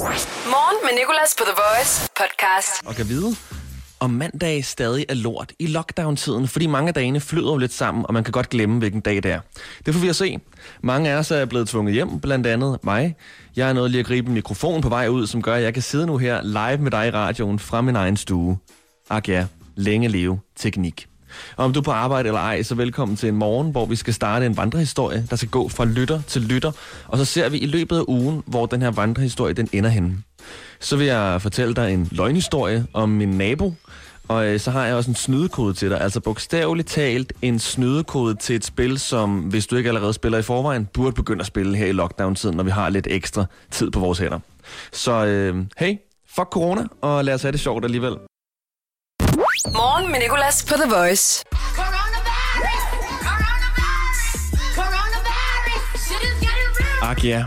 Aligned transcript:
Morgen 0.00 0.76
med 0.84 0.98
Nicolas 0.98 1.34
på 1.38 1.44
The 1.44 1.54
Voice 1.62 2.08
podcast. 2.16 2.86
og 2.86 2.94
kan 2.94 3.08
vide, 3.08 3.36
om 4.00 4.10
mandag 4.10 4.64
stadig 4.64 5.06
er 5.08 5.14
lort 5.14 5.52
i 5.58 5.66
lockdown-tiden, 5.66 6.48
fordi 6.48 6.66
mange 6.66 6.88
af 6.88 6.94
dagene 6.94 7.20
flyder 7.20 7.50
jo 7.50 7.56
lidt 7.56 7.72
sammen, 7.72 8.06
og 8.08 8.14
man 8.14 8.24
kan 8.24 8.32
godt 8.32 8.48
glemme, 8.48 8.78
hvilken 8.78 9.00
dag 9.00 9.16
det 9.16 9.26
er. 9.26 9.40
Det 9.86 9.94
får 9.94 10.00
vi 10.00 10.08
at 10.08 10.16
se. 10.16 10.38
Mange 10.82 11.10
af 11.10 11.16
os 11.16 11.30
er 11.30 11.44
blevet 11.44 11.68
tvunget 11.68 11.94
hjem, 11.94 12.20
blandt 12.20 12.46
andet 12.46 12.78
mig. 12.82 13.16
Jeg 13.56 13.68
er 13.68 13.72
nået 13.72 13.90
lige 13.90 14.00
at 14.00 14.06
gribe 14.06 14.28
en 14.28 14.34
mikrofon 14.34 14.80
på 14.82 14.88
vej 14.88 15.08
ud, 15.08 15.26
som 15.26 15.42
gør, 15.42 15.54
at 15.54 15.62
jeg 15.62 15.74
kan 15.74 15.82
sidde 15.82 16.06
nu 16.06 16.16
her 16.16 16.42
live 16.42 16.82
med 16.82 16.90
dig 16.90 17.06
i 17.06 17.10
radioen 17.10 17.58
fra 17.58 17.80
min 17.80 17.96
egen 17.96 18.16
stue. 18.16 18.58
Ak 19.10 19.28
ja, 19.28 19.46
længe 19.76 20.08
leve 20.08 20.40
teknik. 20.56 21.09
Og 21.56 21.64
om 21.64 21.72
du 21.72 21.80
er 21.80 21.84
på 21.84 21.90
arbejde 21.90 22.28
eller 22.28 22.40
ej, 22.40 22.62
så 22.62 22.74
velkommen 22.74 23.16
til 23.16 23.28
en 23.28 23.36
morgen, 23.36 23.70
hvor 23.70 23.86
vi 23.86 23.96
skal 23.96 24.14
starte 24.14 24.46
en 24.46 24.56
vandrehistorie, 24.56 25.26
der 25.30 25.36
skal 25.36 25.48
gå 25.48 25.68
fra 25.68 25.84
lytter 25.84 26.20
til 26.26 26.42
lytter. 26.42 26.72
Og 27.08 27.18
så 27.18 27.24
ser 27.24 27.48
vi 27.48 27.58
i 27.58 27.66
løbet 27.66 27.96
af 27.96 28.02
ugen, 28.08 28.42
hvor 28.46 28.66
den 28.66 28.82
her 28.82 28.90
vandrehistorie 28.90 29.54
den 29.54 29.68
ender 29.72 29.90
henne. 29.90 30.16
Så 30.80 30.96
vil 30.96 31.06
jeg 31.06 31.42
fortælle 31.42 31.74
dig 31.74 31.92
en 31.92 32.08
løgnhistorie 32.10 32.86
om 32.92 33.08
min 33.08 33.28
nabo, 33.28 33.74
og 34.28 34.46
øh, 34.46 34.60
så 34.60 34.70
har 34.70 34.86
jeg 34.86 34.94
også 34.94 35.10
en 35.10 35.14
snydekode 35.14 35.74
til 35.74 35.90
dig. 35.90 36.00
Altså 36.00 36.20
bogstaveligt 36.20 36.88
talt 36.88 37.32
en 37.42 37.58
snydekode 37.58 38.34
til 38.34 38.56
et 38.56 38.64
spil, 38.64 38.98
som 38.98 39.38
hvis 39.38 39.66
du 39.66 39.76
ikke 39.76 39.88
allerede 39.88 40.12
spiller 40.12 40.38
i 40.38 40.42
forvejen, 40.42 40.88
burde 40.92 41.12
begynde 41.12 41.40
at 41.40 41.46
spille 41.46 41.76
her 41.76 41.86
i 41.86 41.92
lockdown-tiden, 41.92 42.56
når 42.56 42.64
vi 42.64 42.70
har 42.70 42.88
lidt 42.88 43.06
ekstra 43.10 43.44
tid 43.70 43.90
på 43.90 44.00
vores 44.00 44.18
hænder. 44.18 44.38
Så 44.92 45.26
øh, 45.26 45.64
hey, 45.78 45.96
fuck 46.34 46.48
corona, 46.48 46.86
og 47.00 47.24
lad 47.24 47.34
os 47.34 47.42
have 47.42 47.52
det 47.52 47.60
sjovt 47.60 47.84
alligevel. 47.84 48.29
Morgen 49.68 50.10
med 50.10 50.20
Nicolas 50.20 50.64
på 50.64 50.74
The 50.74 50.86
Voice. 50.86 51.44
Coronavirus! 51.50 52.84
Coronavirus! 53.28 54.20
Coronavirus! 54.74 56.08
Shit 56.08 56.22
is 56.22 56.40
getting 56.40 56.70
real! 56.78 57.10
Ak 57.10 57.24
ja. 57.24 57.44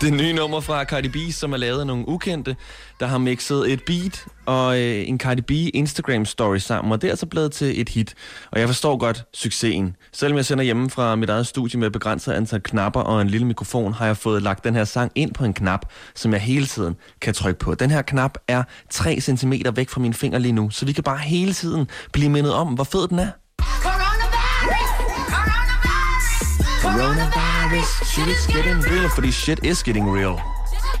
Det 0.00 0.12
nye 0.12 0.32
nummer 0.32 0.60
fra 0.60 0.84
Cardi 0.84 1.08
B, 1.08 1.16
som 1.32 1.52
er 1.52 1.56
lavet 1.56 1.80
af 1.80 1.86
nogle 1.86 2.08
ukendte, 2.08 2.56
der 3.00 3.06
har 3.06 3.18
mixet 3.18 3.72
et 3.72 3.84
beat 3.84 4.24
og 4.46 4.80
øh, 4.80 5.08
en 5.08 5.18
Cardi 5.18 5.42
B 5.42 5.50
Instagram 5.50 6.24
story 6.24 6.56
sammen, 6.56 6.92
og 6.92 7.02
det 7.02 7.08
er 7.08 7.12
altså 7.12 7.26
blevet 7.26 7.52
til 7.52 7.80
et 7.80 7.88
hit. 7.88 8.14
Og 8.50 8.60
jeg 8.60 8.68
forstår 8.68 8.96
godt 8.96 9.24
succesen. 9.34 9.96
Selvom 10.12 10.36
jeg 10.36 10.44
sender 10.44 10.64
hjemme 10.64 10.90
fra 10.90 11.16
mit 11.16 11.30
eget 11.30 11.46
studie 11.46 11.80
med 11.80 11.90
begrænset 11.90 12.32
antal 12.32 12.60
knapper 12.62 13.00
og 13.00 13.22
en 13.22 13.28
lille 13.28 13.46
mikrofon, 13.46 13.92
har 13.92 14.06
jeg 14.06 14.16
fået 14.16 14.42
lagt 14.42 14.64
den 14.64 14.74
her 14.74 14.84
sang 14.84 15.12
ind 15.14 15.34
på 15.34 15.44
en 15.44 15.54
knap, 15.54 15.86
som 16.14 16.32
jeg 16.32 16.40
hele 16.40 16.66
tiden 16.66 16.96
kan 17.20 17.34
trykke 17.34 17.58
på. 17.58 17.74
Den 17.74 17.90
her 17.90 18.02
knap 18.02 18.38
er 18.48 18.62
3 18.90 19.20
cm 19.20 19.52
væk 19.74 19.88
fra 19.88 20.00
mine 20.00 20.14
fingre 20.14 20.38
lige 20.40 20.52
nu, 20.52 20.70
så 20.70 20.86
vi 20.86 20.92
kan 20.92 21.04
bare 21.04 21.18
hele 21.18 21.52
tiden 21.52 21.88
blive 22.12 22.30
mindet 22.30 22.52
om, 22.52 22.68
hvor 22.68 22.84
fed 22.84 23.08
den 23.08 23.18
er. 23.18 23.30
Coronavirus! 23.58 24.90
Coronavirus! 25.30 26.38
Coronavirus, 26.82 27.47
shit 27.76 28.28
is 28.28 28.46
getting 28.46 28.84
real, 28.84 29.08
fordi 29.08 29.30
shit 29.32 29.64
is 29.64 29.82
getting 29.82 30.16
real. 30.16 30.36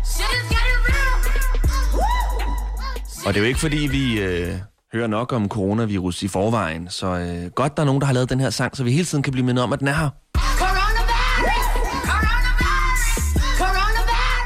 Shit 0.04 0.30
is 0.34 0.48
getting 0.50 0.78
real! 0.88 1.18
Og 3.26 3.34
det 3.34 3.40
er 3.40 3.44
jo 3.44 3.46
ikke 3.46 3.60
fordi, 3.60 3.76
vi 3.76 4.20
øh, 4.20 4.54
hører 4.92 5.06
nok 5.06 5.32
om 5.32 5.48
coronavirus 5.48 6.22
i 6.22 6.28
forvejen, 6.28 6.90
så 6.90 7.06
øh, 7.06 7.50
godt 7.50 7.76
der 7.76 7.82
er 7.82 7.86
nogen, 7.86 8.00
der 8.00 8.06
har 8.06 8.14
lavet 8.14 8.30
den 8.30 8.40
her 8.40 8.50
sang, 8.50 8.76
så 8.76 8.84
vi 8.84 8.92
hele 8.92 9.04
tiden 9.04 9.22
kan 9.22 9.32
blive 9.32 9.46
mindet 9.46 9.64
om, 9.64 9.72
at 9.72 9.80
den 9.80 9.88
er 9.88 9.92
her. 9.92 10.10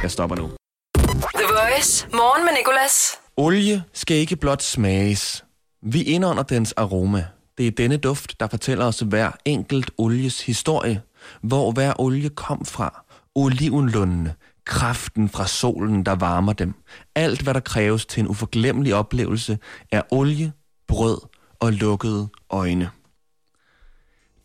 Jeg 0.03 0.11
stopper 0.11 0.37
nu. 0.37 0.51
The 0.95 1.47
Voice. 1.49 2.07
Morgen 2.13 2.45
med 2.45 2.53
Nicolas. 2.59 3.19
Olie 3.37 3.83
skal 3.93 4.17
ikke 4.17 4.37
blot 4.37 4.63
smages. 4.63 5.45
Vi 5.83 6.03
indånder 6.03 6.43
dens 6.43 6.73
aroma. 6.73 7.25
Det 7.59 7.67
er 7.67 7.71
denne 7.71 7.97
duft, 7.97 8.41
der 8.41 8.47
fortæller 8.47 8.85
os 8.85 9.01
hver 9.01 9.31
enkelt 9.45 9.91
olies 9.99 10.47
historie. 10.47 11.01
Hvor 11.43 11.73
hver 11.73 12.01
olie 12.01 12.29
kom 12.29 12.65
fra. 12.65 13.05
Olivenlundene. 13.35 14.35
Kraften 14.65 15.29
fra 15.29 15.47
solen, 15.47 16.07
der 16.07 16.13
varmer 16.15 16.53
dem. 16.53 16.75
Alt, 17.15 17.43
hvad 17.43 17.55
der 17.55 17.61
kræves 17.61 18.07
til 18.07 18.21
en 18.21 18.29
uforglemmelig 18.29 18.95
oplevelse, 18.95 19.59
er 19.93 20.03
olie, 20.11 20.53
brød 20.89 21.19
og 21.61 21.73
lukkede 21.73 22.29
øjne. 22.51 22.91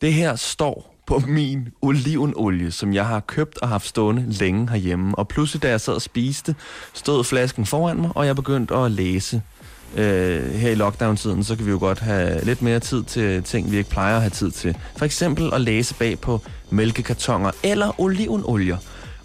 Det 0.01 0.13
her 0.13 0.35
står 0.35 0.95
på 1.07 1.19
min 1.27 1.69
olivenolie, 1.81 2.71
som 2.71 2.93
jeg 2.93 3.05
har 3.05 3.19
købt 3.19 3.57
og 3.57 3.67
haft 3.67 3.87
stående 3.87 4.25
længe 4.31 4.69
herhjemme. 4.69 5.15
Og 5.15 5.27
pludselig, 5.27 5.63
da 5.63 5.69
jeg 5.69 5.81
sad 5.81 5.93
og 5.93 6.01
spiste, 6.01 6.55
stod 6.93 7.23
flasken 7.23 7.65
foran 7.65 8.01
mig, 8.01 8.11
og 8.15 8.25
jeg 8.25 8.35
begyndte 8.35 8.75
at 8.75 8.91
læse. 8.91 9.41
Øh, 9.95 10.53
her 10.53 10.71
i 10.71 10.75
lockdown-tiden, 10.75 11.43
så 11.43 11.55
kan 11.55 11.65
vi 11.65 11.71
jo 11.71 11.79
godt 11.79 11.99
have 11.99 12.45
lidt 12.45 12.61
mere 12.61 12.79
tid 12.79 13.03
til 13.03 13.43
ting, 13.43 13.71
vi 13.71 13.77
ikke 13.77 13.89
plejer 13.89 14.15
at 14.15 14.21
have 14.21 14.29
tid 14.29 14.51
til. 14.51 14.77
For 14.97 15.05
eksempel 15.05 15.53
at 15.53 15.61
læse 15.61 15.93
bag 15.93 16.19
på 16.19 16.41
mælkekartoner 16.69 17.51
eller 17.63 17.99
olivenolier. 18.01 18.77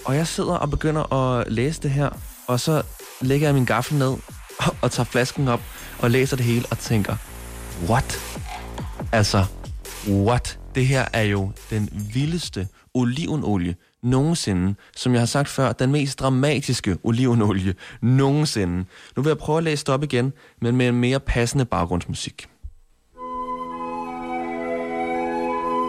Og 0.05 0.17
jeg 0.17 0.27
sidder 0.27 0.55
og 0.55 0.71
begynder 0.71 1.12
at 1.12 1.53
læse 1.53 1.83
det 1.83 1.91
her, 1.91 2.11
og 2.47 2.61
så 2.61 2.83
lægger 3.21 3.47
jeg 3.47 3.55
min 3.55 3.65
gaffel 3.65 3.99
ned 3.99 4.17
og, 4.59 4.77
og 4.81 4.91
tager 4.91 5.05
flasken 5.05 5.49
op 5.49 5.61
og 5.99 6.11
læser 6.11 6.37
det 6.37 6.47
hele 6.47 6.65
og 6.71 6.78
tænker, 6.78 7.17
what? 7.89 8.19
Altså, 9.12 9.45
what? 10.09 10.59
Det 10.75 10.87
her 10.87 11.05
er 11.12 11.22
jo 11.22 11.51
den 11.71 11.89
vildeste 12.15 12.69
olivenolie 12.95 13.75
nogensinde. 14.03 14.75
Som 14.97 15.13
jeg 15.13 15.21
har 15.21 15.27
sagt 15.27 15.49
før, 15.49 15.73
den 15.73 15.93
mest 15.93 16.21
dramatiske 16.21 16.99
olivenolie 17.03 17.75
nogensinde. 18.03 18.85
Nu 19.17 19.23
vil 19.23 19.31
jeg 19.31 19.39
prøve 19.39 19.59
at 19.59 19.65
læse 19.65 19.85
det 19.85 19.95
op 19.95 20.03
igen, 20.03 20.33
men 20.61 20.77
med 20.77 20.89
en 20.89 20.95
mere 20.95 21.21
passende 21.21 21.65
baggrundsmusik. 21.65 22.49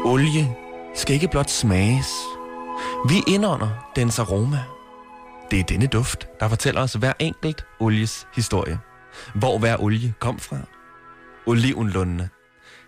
Olie 0.06 0.56
skal 0.96 1.14
ikke 1.14 1.28
blot 1.28 1.50
smages. 1.50 2.12
Vi 3.10 3.16
indånder 3.28 3.92
dens 3.96 4.20
aroma. 4.20 4.60
Det 5.52 5.60
er 5.60 5.64
denne 5.64 5.88
duft, 5.88 6.28
der 6.40 6.48
fortæller 6.48 6.82
os 6.82 6.94
hver 6.94 7.14
enkelt 7.20 7.66
olies 7.80 8.28
historie. 8.36 8.80
Hvor 9.36 9.58
hver 9.58 9.78
olie 9.82 10.14
kom 10.20 10.40
fra. 10.40 10.58
Olivenlundene 11.46 12.30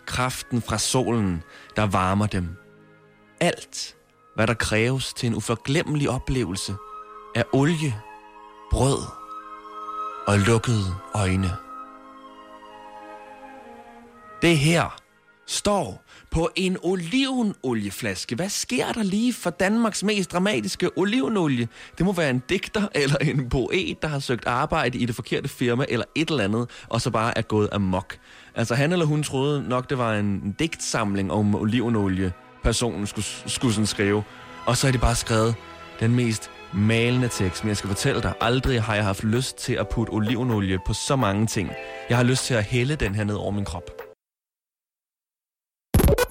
kraften 0.06 0.62
fra 0.62 0.78
solen, 0.78 1.44
der 1.76 1.84
varmer 1.84 2.26
dem. 2.26 2.50
Alt, 3.40 3.96
hvad 4.36 4.48
der 4.48 4.54
kræves 4.54 5.14
til 5.14 5.28
en 5.28 5.36
uforglemmelig 5.36 6.10
oplevelse, 6.10 6.76
er 7.36 7.44
olie, 7.54 7.96
brød 8.72 9.00
og 10.28 10.40
lukkede 10.40 10.96
øjne. 11.14 11.52
Det 14.42 14.58
her 14.58 15.02
står 15.48 16.04
på 16.32 16.50
en 16.56 16.78
olivenolieflaske. 16.84 18.36
Hvad 18.36 18.50
sker 18.50 18.92
der 18.92 19.04
lige 19.04 19.34
for 19.34 19.50
Danmarks 19.50 20.04
mest 20.04 20.32
dramatiske 20.32 20.98
olivenolie? 20.98 21.68
Det 21.98 22.06
må 22.06 22.14
være 22.14 22.30
en 22.30 22.44
digter 22.50 22.88
eller 22.96 23.18
en 23.18 23.50
poet, 23.50 24.02
der 24.02 24.08
har 24.08 24.20
søgt 24.20 24.48
arbejde 24.48 24.98
i 24.98 25.06
det 25.06 25.16
forkerte 25.16 25.48
firma 25.48 25.86
eller 25.90 26.06
et 26.16 26.30
eller 26.30 26.44
andet, 26.44 26.70
og 26.90 27.02
så 27.02 27.12
bare 27.12 27.38
er 27.38 27.42
gået 27.42 27.70
amok. 27.72 28.18
Altså 28.56 28.76
han 28.76 28.92
eller 28.92 29.06
hun 29.06 29.24
troede 29.24 29.70
nok, 29.70 29.90
det 29.90 29.98
var 29.98 30.14
en 30.14 30.56
digtsamling 30.60 31.32
om 31.32 31.56
olivenolie, 31.56 32.34
personen 32.66 33.08
skulle, 33.08 33.26
skulle 33.26 33.74
sådan 33.74 33.88
skrive. 33.96 34.24
Og 34.68 34.78
så 34.78 34.88
er 34.88 34.92
de 34.92 34.98
bare 34.98 35.16
skrevet 35.16 35.56
den 36.00 36.16
mest 36.16 36.52
malende 36.74 37.28
tekst, 37.28 37.64
men 37.64 37.70
jeg 37.70 37.78
skal 37.78 37.88
fortælle 37.88 38.22
dig, 38.22 38.34
aldrig 38.42 38.82
har 38.84 38.96
jeg 38.96 39.04
haft 39.04 39.24
lyst 39.24 39.58
til 39.58 39.74
at 39.74 39.90
putte 39.90 40.12
olivenolie 40.12 40.80
på 40.88 40.94
så 40.94 41.16
mange 41.16 41.48
ting. 41.48 41.72
Jeg 42.10 42.18
har 42.18 42.24
lyst 42.24 42.46
til 42.46 42.54
at 42.54 42.64
hælde 42.64 42.96
den 42.96 43.16
her 43.16 43.24
ned 43.24 43.36
over 43.36 43.52
min 43.52 43.66
krop. 43.66 43.88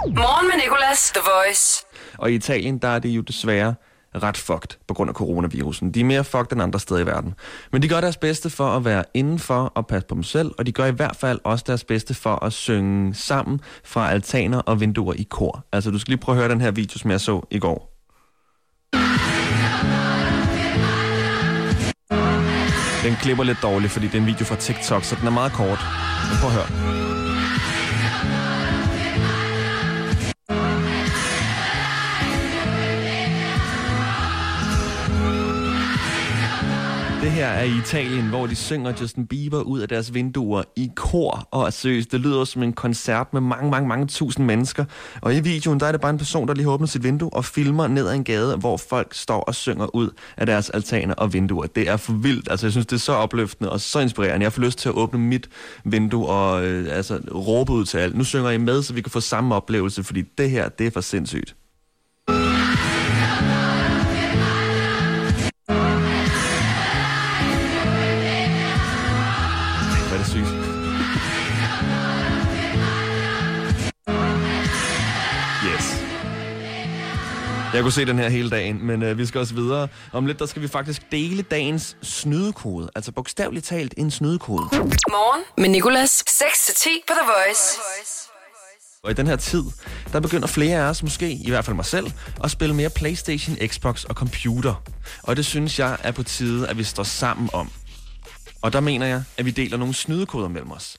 Morgen 0.07 0.47
med 0.47 0.57
Nicolas. 0.65 1.11
The 1.11 1.23
Voice. 1.35 1.87
Og 2.19 2.33
i 2.33 2.35
Italien, 2.35 2.79
der 2.79 2.89
er 2.89 2.99
det 2.99 3.09
jo 3.09 3.21
desværre 3.21 3.75
ret 4.23 4.37
fucked 4.37 4.79
på 4.89 4.95
grund 4.95 5.11
af 5.11 5.15
coronavirusen. 5.15 5.91
De 5.91 6.01
er 6.01 6.05
mere 6.05 6.25
fucked 6.25 6.53
end 6.53 6.63
andre 6.63 6.81
steder 6.81 7.01
i 7.01 7.07
verden. 7.07 7.35
Men 7.73 7.83
de 7.83 7.89
gør 7.89 8.01
deres 8.01 8.17
bedste 8.17 8.51
for 8.51 8.67
at 8.67 8.85
være 8.85 9.05
indenfor 9.15 9.73
og 9.75 9.87
passe 9.87 10.07
på 10.07 10.15
dem 10.15 10.23
selv, 10.23 10.51
og 10.59 10.67
de 10.67 10.73
gør 10.73 10.87
i 10.87 10.91
hvert 10.91 11.17
fald 11.17 11.39
også 11.45 11.65
deres 11.67 11.85
bedste 11.85 12.15
for 12.15 12.45
at 12.45 12.53
synge 12.53 13.15
sammen 13.15 13.61
fra 13.85 14.11
altaner 14.11 14.59
og 14.59 14.81
vinduer 14.81 15.15
i 15.15 15.27
kor. 15.31 15.65
Altså, 15.73 15.91
du 15.91 15.99
skal 15.99 16.11
lige 16.13 16.21
prøve 16.21 16.37
at 16.37 16.43
høre 16.43 16.53
den 16.53 16.61
her 16.61 16.71
video, 16.71 16.99
som 16.99 17.11
jeg 17.11 17.21
så 17.21 17.47
i 17.51 17.59
går. 17.59 17.91
Den 23.05 23.15
klipper 23.23 23.45
lidt 23.45 23.59
dårligt, 23.63 23.93
fordi 23.93 24.07
det 24.07 24.15
er 24.15 24.21
en 24.21 24.27
video 24.27 24.45
fra 24.45 24.57
TikTok, 24.57 25.05
så 25.05 25.17
den 25.21 25.27
er 25.27 25.31
meget 25.31 25.53
kort. 25.53 25.79
Men 26.31 26.39
prøv 26.41 26.51
at 26.51 26.57
høre. 26.57 27.14
Her 37.45 37.51
er 37.51 37.65
i 37.65 37.79
Italien, 37.79 38.29
hvor 38.29 38.47
de 38.47 38.55
synger 38.55 38.93
Justin 39.01 39.27
Bieber 39.27 39.61
ud 39.61 39.81
af 39.81 39.89
deres 39.89 40.15
vinduer 40.15 40.63
i 40.77 40.91
kor. 40.97 41.49
Og 41.51 41.73
seriøst, 41.73 42.13
det 42.13 42.21
lyder 42.21 42.45
som 42.45 42.63
en 42.63 42.73
koncert 42.73 43.33
med 43.33 43.41
mange, 43.41 43.71
mange, 43.71 43.89
mange 43.89 44.07
tusind 44.07 44.47
mennesker. 44.47 44.85
Og 45.21 45.35
i 45.35 45.41
videoen, 45.41 45.81
der 45.81 45.87
er 45.87 45.93
det 45.93 46.01
bare 46.01 46.11
en 46.11 46.19
person, 46.19 46.49
der 46.49 46.55
lige 46.55 46.69
åbner 46.69 46.87
sit 46.87 47.05
vindue 47.05 47.33
og 47.33 47.45
filmer 47.45 47.87
ned 47.87 48.09
ad 48.09 48.15
en 48.15 48.25
gade, 48.25 48.57
hvor 48.57 48.77
folk 48.77 49.15
står 49.15 49.41
og 49.41 49.55
synger 49.55 49.95
ud 49.95 50.11
af 50.37 50.47
deres 50.47 50.71
altaner 50.71 51.15
og 51.15 51.33
vinduer. 51.33 51.67
Det 51.67 51.89
er 51.89 51.97
for 51.97 52.13
vildt. 52.13 52.51
Altså, 52.51 52.67
jeg 52.67 52.73
synes, 52.73 52.87
det 52.87 52.97
er 52.97 53.01
så 53.01 53.13
opløftende 53.13 53.71
og 53.71 53.81
så 53.81 53.99
inspirerende. 54.01 54.45
Jeg 54.45 54.53
får 54.53 54.63
lyst 54.63 54.79
til 54.79 54.89
at 54.89 54.95
åbne 54.95 55.19
mit 55.19 55.49
vindue 55.85 56.27
og 56.27 56.67
øh, 56.67 56.97
altså, 56.97 57.21
råbe 57.35 57.73
ud 57.73 57.85
til 57.85 57.99
alt. 57.99 58.17
Nu 58.17 58.25
synger 58.25 58.51
I 58.51 58.59
med, 58.59 58.83
så 58.83 58.95
vi 58.95 59.01
kan 59.01 59.11
få 59.11 59.21
samme 59.21 59.55
oplevelse, 59.55 60.05
fordi 60.05 60.23
det 60.39 60.51
her, 60.51 60.69
det 60.69 60.87
er 60.87 60.91
for 60.91 61.01
sindssygt. 61.01 61.55
Jeg 77.75 77.83
kunne 77.83 77.93
se 77.93 78.05
den 78.05 78.19
her 78.19 78.29
hele 78.29 78.51
dagen, 78.51 78.87
men 78.87 79.03
øh, 79.03 79.19
vi 79.19 79.27
skal 79.27 79.41
også 79.41 79.55
videre. 79.55 79.89
Om 80.13 80.27
lidt, 80.27 80.39
der 80.39 80.47
skal 80.47 80.63
vi 80.63 80.69
faktisk 80.69 81.03
dele 81.13 81.43
dagens 81.43 81.97
snydekode. 82.03 82.91
Altså 82.95 83.13
bogstaveligt 83.13 83.67
talt 83.67 83.95
en 83.97 84.11
snydekode. 84.11 84.65
Morgen 85.11 85.45
med 85.59 85.69
Nicolas. 85.69 86.25
6-10 86.29 86.89
på 87.09 87.13
The 87.21 87.27
Voice. 87.27 87.81
Og 89.03 89.11
i 89.11 89.15
den 89.15 89.27
her 89.27 89.37
tid, 89.37 89.63
der 90.13 90.21
begynder 90.21 90.47
flere 90.47 90.79
af 90.79 90.89
os, 90.91 91.03
måske 91.03 91.33
i 91.33 91.49
hvert 91.49 91.65
fald 91.65 91.77
mig 91.77 91.85
selv, 91.85 92.07
at 92.45 92.51
spille 92.51 92.75
mere 92.75 92.91
Playstation, 92.91 93.57
Xbox 93.67 94.05
og 94.05 94.15
computer. 94.15 94.83
Og 95.23 95.37
det 95.37 95.47
synes 95.47 95.79
jeg 95.79 95.97
er 96.03 96.13
på 96.13 96.23
tide, 96.23 96.69
at 96.69 96.79
vi 96.79 96.85
står 96.85 97.03
sammen 97.03 97.51
om. 97.53 97.71
Og 98.63 98.73
der 98.73 98.81
mener 98.81 99.07
jeg, 99.07 99.23
at 99.39 99.45
vi 99.45 99.51
deler 99.51 99.77
nogle 99.77 99.95
snydekoder 99.95 100.49
mellem 100.49 100.73
os. 100.73 100.97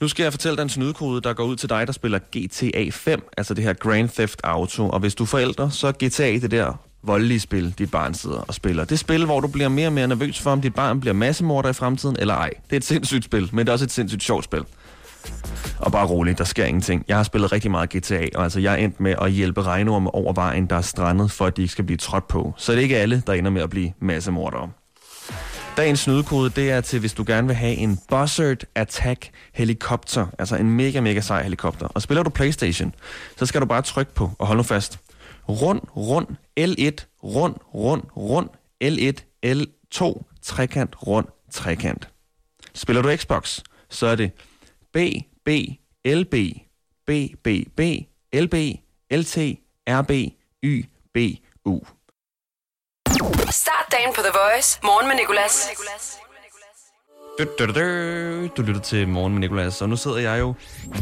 Nu 0.00 0.08
skal 0.08 0.22
jeg 0.22 0.32
fortælle 0.32 0.56
dig 0.56 0.62
en 0.62 0.68
snydekode, 0.68 1.20
der 1.20 1.32
går 1.32 1.44
ud 1.44 1.56
til 1.56 1.68
dig, 1.68 1.86
der 1.86 1.92
spiller 1.92 2.18
GTA 2.18 2.90
5, 2.90 3.28
altså 3.36 3.54
det 3.54 3.64
her 3.64 3.72
Grand 3.72 4.08
Theft 4.08 4.40
Auto. 4.44 4.88
Og 4.88 5.00
hvis 5.00 5.14
du 5.14 5.22
er 5.22 5.26
forældre, 5.26 5.70
så 5.70 5.86
er 5.86 5.92
GTA 5.92 6.38
det 6.38 6.50
der 6.50 6.74
voldelige 7.02 7.40
spil, 7.40 7.74
dit 7.78 7.90
barn 7.90 8.14
sidder 8.14 8.36
og 8.36 8.54
spiller. 8.54 8.84
Det 8.84 8.98
spil, 8.98 9.24
hvor 9.24 9.40
du 9.40 9.48
bliver 9.48 9.68
mere 9.68 9.86
og 9.86 9.92
mere 9.92 10.08
nervøs 10.08 10.40
for, 10.40 10.50
om 10.50 10.60
dit 10.60 10.74
barn 10.74 11.00
bliver 11.00 11.14
massemorder 11.14 11.68
i 11.68 11.72
fremtiden 11.72 12.16
eller 12.18 12.34
ej. 12.34 12.50
Det 12.64 12.72
er 12.72 12.76
et 12.76 12.84
sindssygt 12.84 13.24
spil, 13.24 13.48
men 13.52 13.58
det 13.58 13.68
er 13.68 13.72
også 13.72 13.84
et 13.84 13.90
sindssygt 13.90 14.22
sjovt 14.22 14.44
spil. 14.44 14.64
Og 15.78 15.92
bare 15.92 16.06
roligt, 16.06 16.38
der 16.38 16.44
sker 16.44 16.64
ingenting. 16.64 17.04
Jeg 17.08 17.16
har 17.16 17.22
spillet 17.22 17.52
rigtig 17.52 17.70
meget 17.70 17.90
GTA, 17.90 18.28
og 18.34 18.44
altså 18.44 18.60
jeg 18.60 18.72
er 18.72 18.76
endt 18.76 19.00
med 19.00 19.14
at 19.20 19.32
hjælpe 19.32 19.62
regnorme 19.62 20.14
over 20.14 20.32
vejen, 20.32 20.66
der 20.66 20.76
er 20.76 20.80
strandet, 20.80 21.30
for 21.30 21.46
at 21.46 21.56
de 21.56 21.62
ikke 21.62 21.72
skal 21.72 21.84
blive 21.84 21.96
trådt 21.96 22.28
på. 22.28 22.54
Så 22.56 22.72
det 22.72 22.78
er 22.78 22.82
ikke 22.82 22.98
alle, 22.98 23.22
der 23.26 23.32
ender 23.32 23.50
med 23.50 23.62
at 23.62 23.70
blive 23.70 23.92
massemordere. 24.00 24.70
Dagens 25.76 26.00
snydekode, 26.00 26.50
det 26.50 26.70
er 26.70 26.80
til, 26.80 27.00
hvis 27.00 27.14
du 27.14 27.24
gerne 27.26 27.46
vil 27.46 27.56
have 27.56 27.74
en 27.74 27.98
Buzzard 28.08 28.56
Attack 28.74 29.30
helikopter, 29.52 30.26
altså 30.38 30.56
en 30.56 30.70
mega, 30.70 31.00
mega 31.00 31.20
sej 31.20 31.42
helikopter. 31.42 31.86
Og 31.86 32.02
spiller 32.02 32.22
du 32.22 32.30
Playstation, 32.30 32.94
så 33.36 33.46
skal 33.46 33.60
du 33.60 33.66
bare 33.66 33.82
trykke 33.82 34.14
på, 34.14 34.30
og 34.38 34.46
hold 34.46 34.56
nu 34.56 34.62
fast, 34.62 35.00
rund, 35.48 35.80
rund, 35.96 36.26
L1, 36.60 37.06
rund, 37.24 37.54
rund, 37.74 38.02
rund, 38.16 38.48
L1, 38.84 39.40
L2, 39.46 40.22
trekant, 40.42 41.06
rund, 41.06 41.26
trekant. 41.50 42.08
Spiller 42.74 43.02
du 43.02 43.16
Xbox, 43.16 43.60
så 43.88 44.06
er 44.06 44.14
det 44.14 44.30
B, 44.92 44.98
B, 45.44 45.48
LB, 46.06 46.34
B, 47.06 47.10
B, 47.42 47.48
B, 47.76 47.80
LB, 48.34 48.54
LT, 49.10 49.38
RB, 49.88 50.10
Y, 50.62 50.84
B, 51.14 51.18
U. 51.64 51.80
Start 53.50 53.86
dagen 53.92 54.14
på 54.14 54.20
The 54.22 54.30
Voice. 54.42 54.78
Morgen 54.82 55.08
med 55.08 55.16
Nicolas. 55.16 55.68
Du, 57.38 57.44
du, 57.58 57.66
du, 57.66 57.72
du. 57.72 58.48
du 58.56 58.62
lytter 58.62 58.80
til 58.80 59.08
Morgen 59.08 59.32
med 59.32 59.40
Nicolas, 59.40 59.82
og 59.82 59.88
nu 59.88 59.96
sidder 59.96 60.18
jeg 60.18 60.40
jo 60.40 60.54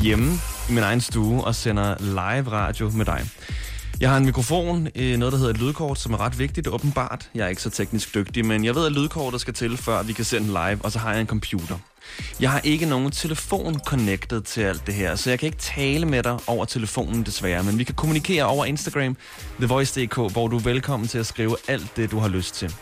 hjemme 0.02 0.32
i 0.69 0.72
min 0.72 0.82
egen 0.82 1.00
stue 1.00 1.44
og 1.44 1.55
sender 1.55 1.96
live 2.00 2.50
radio 2.52 2.90
med 2.90 3.05
dig. 3.05 3.20
Jeg 4.00 4.11
har 4.11 4.17
en 4.17 4.25
mikrofon, 4.25 4.88
øh, 4.94 5.17
noget 5.17 5.32
der 5.32 5.38
hedder 5.38 5.55
et 5.55 5.61
lydkort, 5.61 5.99
som 5.99 6.12
er 6.12 6.20
ret 6.20 6.38
vigtigt 6.38 6.69
åbenbart. 6.69 7.31
Jeg 7.35 7.44
er 7.44 7.49
ikke 7.49 7.62
så 7.62 7.70
teknisk 7.70 8.14
dygtig, 8.14 8.47
men 8.47 8.64
jeg 8.64 8.75
ved, 8.75 8.87
at 8.87 8.93
lydkortet 8.93 9.41
skal 9.41 9.55
til, 9.55 9.76
før 9.76 10.02
vi 10.02 10.12
kan 10.12 10.25
sende 10.25 10.47
live, 10.47 10.79
og 10.85 10.93
så 10.93 10.99
har 10.99 11.12
jeg 11.12 11.20
en 11.20 11.26
computer. 11.26 11.79
Jeg 12.41 12.50
har 12.50 12.61
ikke 12.64 12.87
nogen 12.87 13.11
telefon 13.11 13.79
connected 13.87 14.41
til 14.41 14.61
alt 14.61 14.87
det 14.87 14.94
her, 14.94 15.17
så 15.17 15.31
jeg 15.31 15.38
kan 15.38 15.47
ikke 15.47 15.58
tale 15.58 16.06
med 16.06 16.23
dig 16.23 16.38
over 16.47 16.64
telefonen 16.64 17.23
desværre, 17.23 17.62
men 17.62 17.79
vi 17.79 17.85
kan 17.85 17.94
kommunikere 17.94 18.44
over 18.44 18.64
Instagram, 18.64 19.17
thevoice.dk, 19.58 20.14
hvor 20.14 20.49
du 20.49 20.56
er 20.56 20.62
velkommen 20.62 21.08
til 21.08 21.19
at 21.19 21.26
skrive 21.26 21.56
alt 21.69 21.97
det, 21.97 22.11
du 22.11 22.19
har 22.19 22.29
lyst 22.29 22.55
til. 22.55 22.75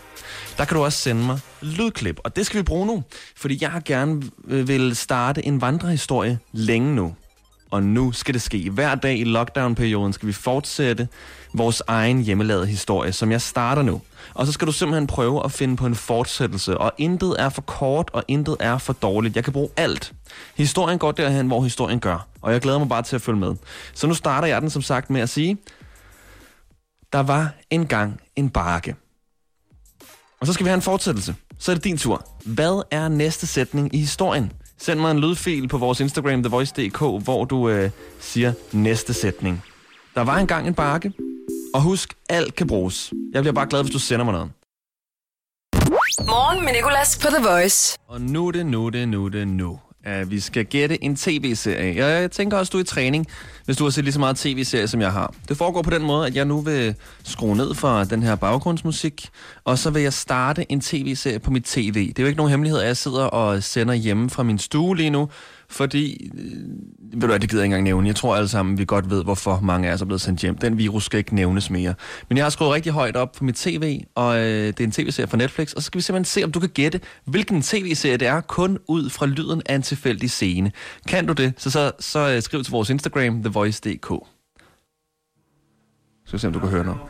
Der 0.56 0.64
kan 0.64 0.76
du 0.76 0.84
også 0.84 0.98
sende 0.98 1.24
mig 1.24 1.40
lydklip, 1.62 2.20
og 2.24 2.36
det 2.36 2.46
skal 2.46 2.58
vi 2.58 2.62
bruge 2.62 2.86
nu, 2.86 3.02
fordi 3.36 3.58
jeg 3.60 3.82
gerne 3.84 4.22
øh, 4.48 4.68
vil 4.68 4.96
starte 4.96 5.46
en 5.46 5.60
vandrehistorie 5.60 6.38
længe 6.52 6.94
nu. 6.94 7.14
Og 7.70 7.82
nu 7.82 8.12
skal 8.12 8.34
det 8.34 8.42
ske. 8.42 8.70
Hver 8.70 8.94
dag 8.94 9.18
i 9.18 9.24
lockdown-perioden 9.24 10.12
skal 10.12 10.26
vi 10.26 10.32
fortsætte 10.32 11.08
vores 11.54 11.82
egen 11.86 12.22
hjemmelavede 12.22 12.66
historie, 12.66 13.12
som 13.12 13.32
jeg 13.32 13.42
starter 13.42 13.82
nu. 13.82 14.00
Og 14.34 14.46
så 14.46 14.52
skal 14.52 14.66
du 14.66 14.72
simpelthen 14.72 15.06
prøve 15.06 15.44
at 15.44 15.52
finde 15.52 15.76
på 15.76 15.86
en 15.86 15.94
fortsættelse, 15.94 16.78
og 16.78 16.92
intet 16.98 17.36
er 17.38 17.48
for 17.48 17.62
kort, 17.62 18.10
og 18.12 18.24
intet 18.28 18.56
er 18.60 18.78
for 18.78 18.92
dårligt. 18.92 19.36
Jeg 19.36 19.44
kan 19.44 19.52
bruge 19.52 19.68
alt. 19.76 20.12
Historien 20.56 20.98
går 20.98 21.12
derhen, 21.12 21.46
hvor 21.46 21.62
historien 21.62 22.00
gør, 22.00 22.26
og 22.42 22.52
jeg 22.52 22.60
glæder 22.60 22.78
mig 22.78 22.88
bare 22.88 23.02
til 23.02 23.16
at 23.16 23.22
følge 23.22 23.38
med. 23.38 23.54
Så 23.94 24.06
nu 24.06 24.14
starter 24.14 24.48
jeg 24.48 24.62
den 24.62 24.70
som 24.70 24.82
sagt 24.82 25.10
med 25.10 25.20
at 25.20 25.28
sige, 25.28 25.58
der 27.12 27.20
var 27.20 27.54
engang 27.70 28.20
en 28.36 28.50
bakke. 28.50 28.94
Og 30.40 30.46
så 30.46 30.52
skal 30.52 30.64
vi 30.64 30.68
have 30.68 30.76
en 30.76 30.82
fortsættelse. 30.82 31.34
Så 31.58 31.70
er 31.70 31.74
det 31.74 31.84
din 31.84 31.98
tur. 31.98 32.26
Hvad 32.44 32.82
er 32.90 33.08
næste 33.08 33.46
sætning 33.46 33.94
i 33.94 33.98
historien? 33.98 34.52
Send 34.80 35.00
mig 35.00 35.10
en 35.10 35.18
lydfil 35.20 35.68
på 35.68 35.78
vores 35.78 36.00
Instagram, 36.00 36.42
thevoice.dk, 36.42 36.98
hvor 37.24 37.44
du 37.44 37.68
øh, 37.68 37.90
siger 38.20 38.52
næste 38.72 39.14
sætning. 39.14 39.64
Der 40.14 40.20
var 40.24 40.36
engang 40.38 40.66
en 40.66 40.74
bakke, 40.74 41.12
og 41.74 41.82
husk, 41.82 42.14
alt 42.28 42.54
kan 42.54 42.66
bruges. 42.66 43.12
Jeg 43.32 43.42
bliver 43.42 43.52
bare 43.54 43.66
glad, 43.66 43.82
hvis 43.82 43.92
du 43.92 43.98
sender 43.98 44.24
mig 44.24 44.32
noget. 44.32 44.50
Morgen 46.26 46.64
med 46.64 46.72
Nicolas 46.72 47.18
på 47.18 47.26
The 47.36 47.48
Voice. 47.48 47.98
Og 48.08 48.20
nu 48.20 48.46
er 48.48 48.52
det, 48.52 48.66
nu 48.66 48.86
er 48.86 48.90
det, 48.90 49.08
nu 49.08 49.24
er 49.24 49.28
det, 49.28 49.48
nu 49.48 49.78
at 50.08 50.30
vi 50.30 50.40
skal 50.40 50.64
gætte 50.64 51.04
en 51.04 51.16
tv-serie. 51.16 51.96
Jeg, 51.96 52.20
jeg 52.22 52.30
tænker 52.30 52.56
også, 52.56 52.70
du 52.70 52.76
er 52.78 52.82
i 52.82 52.84
træning, 52.84 53.26
hvis 53.64 53.76
du 53.76 53.84
har 53.84 53.90
set 53.90 54.04
lige 54.04 54.12
så 54.12 54.20
meget 54.20 54.36
tv-serie, 54.36 54.88
som 54.88 55.00
jeg 55.00 55.12
har. 55.12 55.34
Det 55.48 55.56
foregår 55.56 55.82
på 55.82 55.90
den 55.90 56.02
måde, 56.02 56.26
at 56.26 56.36
jeg 56.36 56.44
nu 56.44 56.60
vil 56.60 56.94
skrue 57.24 57.56
ned 57.56 57.74
for 57.74 58.04
den 58.04 58.22
her 58.22 58.34
baggrundsmusik, 58.34 59.28
og 59.64 59.78
så 59.78 59.90
vil 59.90 60.02
jeg 60.02 60.12
starte 60.12 60.72
en 60.72 60.80
tv-serie 60.80 61.38
på 61.38 61.50
mit 61.50 61.64
tv. 61.64 62.08
Det 62.08 62.18
er 62.18 62.22
jo 62.22 62.26
ikke 62.26 62.36
nogen 62.36 62.50
hemmelighed, 62.50 62.80
at 62.80 62.86
jeg 62.86 62.96
sidder 62.96 63.24
og 63.24 63.62
sender 63.62 63.94
hjemme 63.94 64.30
fra 64.30 64.42
min 64.42 64.58
stue 64.58 64.96
lige 64.96 65.10
nu, 65.10 65.28
fordi, 65.70 66.30
øh, 66.34 66.40
ved 67.12 67.20
du 67.20 67.26
hvad, 67.26 67.40
det 67.40 67.50
gider 67.50 67.62
jeg 67.62 67.66
ikke 67.66 67.74
engang 67.74 67.84
nævne. 67.84 68.08
Jeg 68.08 68.16
tror 68.16 68.36
alle 68.36 68.48
sammen, 68.48 68.78
vi 68.78 68.84
godt 68.84 69.10
ved, 69.10 69.24
hvorfor 69.24 69.60
mange 69.62 69.88
af 69.88 69.92
os 69.94 70.00
er 70.00 70.04
blevet 70.04 70.20
sendt 70.20 70.40
hjem. 70.40 70.58
Den 70.58 70.78
virus 70.78 71.04
skal 71.04 71.18
ikke 71.18 71.34
nævnes 71.34 71.70
mere. 71.70 71.94
Men 72.28 72.36
jeg 72.36 72.44
har 72.44 72.50
skruet 72.50 72.72
rigtig 72.72 72.92
højt 72.92 73.16
op 73.16 73.32
på 73.32 73.44
mit 73.44 73.54
tv, 73.54 74.00
og 74.14 74.38
øh, 74.38 74.66
det 74.66 74.80
er 74.80 74.84
en 74.84 74.92
tv-serie 74.92 75.26
fra 75.26 75.36
Netflix, 75.36 75.72
og 75.72 75.82
så 75.82 75.86
skal 75.86 75.98
vi 75.98 76.02
simpelthen 76.02 76.24
se, 76.24 76.44
om 76.44 76.52
du 76.52 76.60
kan 76.60 76.68
gætte, 76.68 77.00
hvilken 77.24 77.62
tv-serie 77.62 78.16
det 78.16 78.28
er, 78.28 78.40
kun 78.40 78.78
ud 78.88 79.10
fra 79.10 79.26
lyden 79.26 79.62
af 79.66 79.74
en 79.74 79.82
tilfældig 79.82 80.30
scene. 80.30 80.72
Kan 81.06 81.26
du 81.26 81.32
det, 81.32 81.52
så, 81.56 81.70
så, 81.70 81.92
så 82.00 82.34
øh, 82.34 82.42
skriv 82.42 82.64
til 82.64 82.70
vores 82.70 82.90
Instagram, 82.90 83.42
thevoice.dk. 83.42 84.08
Så 86.24 86.30
skal 86.30 86.36
vi 86.36 86.40
se, 86.40 86.46
om 86.46 86.52
du 86.52 86.60
kan 86.60 86.68
høre 86.68 86.84
noget. 86.84 87.00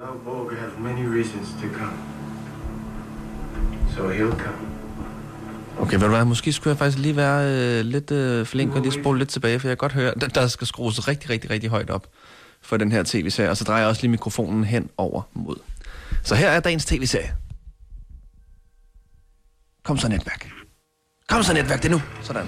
Young 0.00 0.24
Boga 0.24 0.56
has 0.56 0.72
many 0.78 1.04
reasons 1.04 1.48
to 1.60 1.68
come. 1.78 1.98
So 3.94 4.08
he'll 4.08 4.38
come. 4.44 4.79
Okay, 5.78 5.92
ved 5.92 6.00
du 6.00 6.08
hvad, 6.08 6.24
måske 6.24 6.52
skulle 6.52 6.70
jeg 6.70 6.78
faktisk 6.78 6.98
lige 6.98 7.16
være 7.16 7.78
øh, 7.78 7.84
lidt 7.84 8.10
øh, 8.10 8.46
flink 8.46 8.74
og 8.74 8.82
lige 8.82 8.92
spole 8.92 9.18
lidt 9.18 9.28
tilbage, 9.28 9.60
for 9.60 9.68
jeg 9.68 9.78
kan 9.78 9.88
godt 9.88 9.92
høre, 9.92 10.14
der, 10.20 10.28
der 10.28 10.46
skal 10.46 10.66
skrues 10.66 11.08
rigtig, 11.08 11.30
rigtig, 11.30 11.50
rigtig 11.50 11.70
højt 11.70 11.90
op 11.90 12.06
for 12.62 12.76
den 12.76 12.92
her 12.92 13.02
tv-serie, 13.02 13.50
og 13.50 13.56
så 13.56 13.64
drejer 13.64 13.80
jeg 13.80 13.88
også 13.88 14.02
lige 14.02 14.10
mikrofonen 14.10 14.64
hen 14.64 14.90
over 14.96 15.22
mod. 15.34 15.56
Så 16.22 16.34
her 16.34 16.48
er 16.48 16.60
dagens 16.60 16.84
tv-serie. 16.84 17.36
Kom 19.84 19.98
så 19.98 20.08
netværk. 20.08 20.50
Kom 21.28 21.42
så 21.42 21.52
netværk, 21.52 21.82
det 21.82 21.88
er 21.88 21.92
nu. 21.92 22.02
Sådan. 22.22 22.46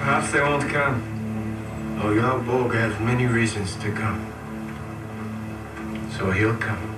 Perhaps 0.00 0.28
they 0.30 0.40
won't 0.40 0.72
come. 0.72 1.12
Oh, 2.04 2.16
your 2.16 2.42
Borg 2.46 2.72
has 2.74 3.00
many 3.00 3.26
reasons 3.26 3.72
to 3.74 3.88
come. 3.96 4.20
So 6.10 6.30
he'll 6.30 6.60
come. 6.60 6.91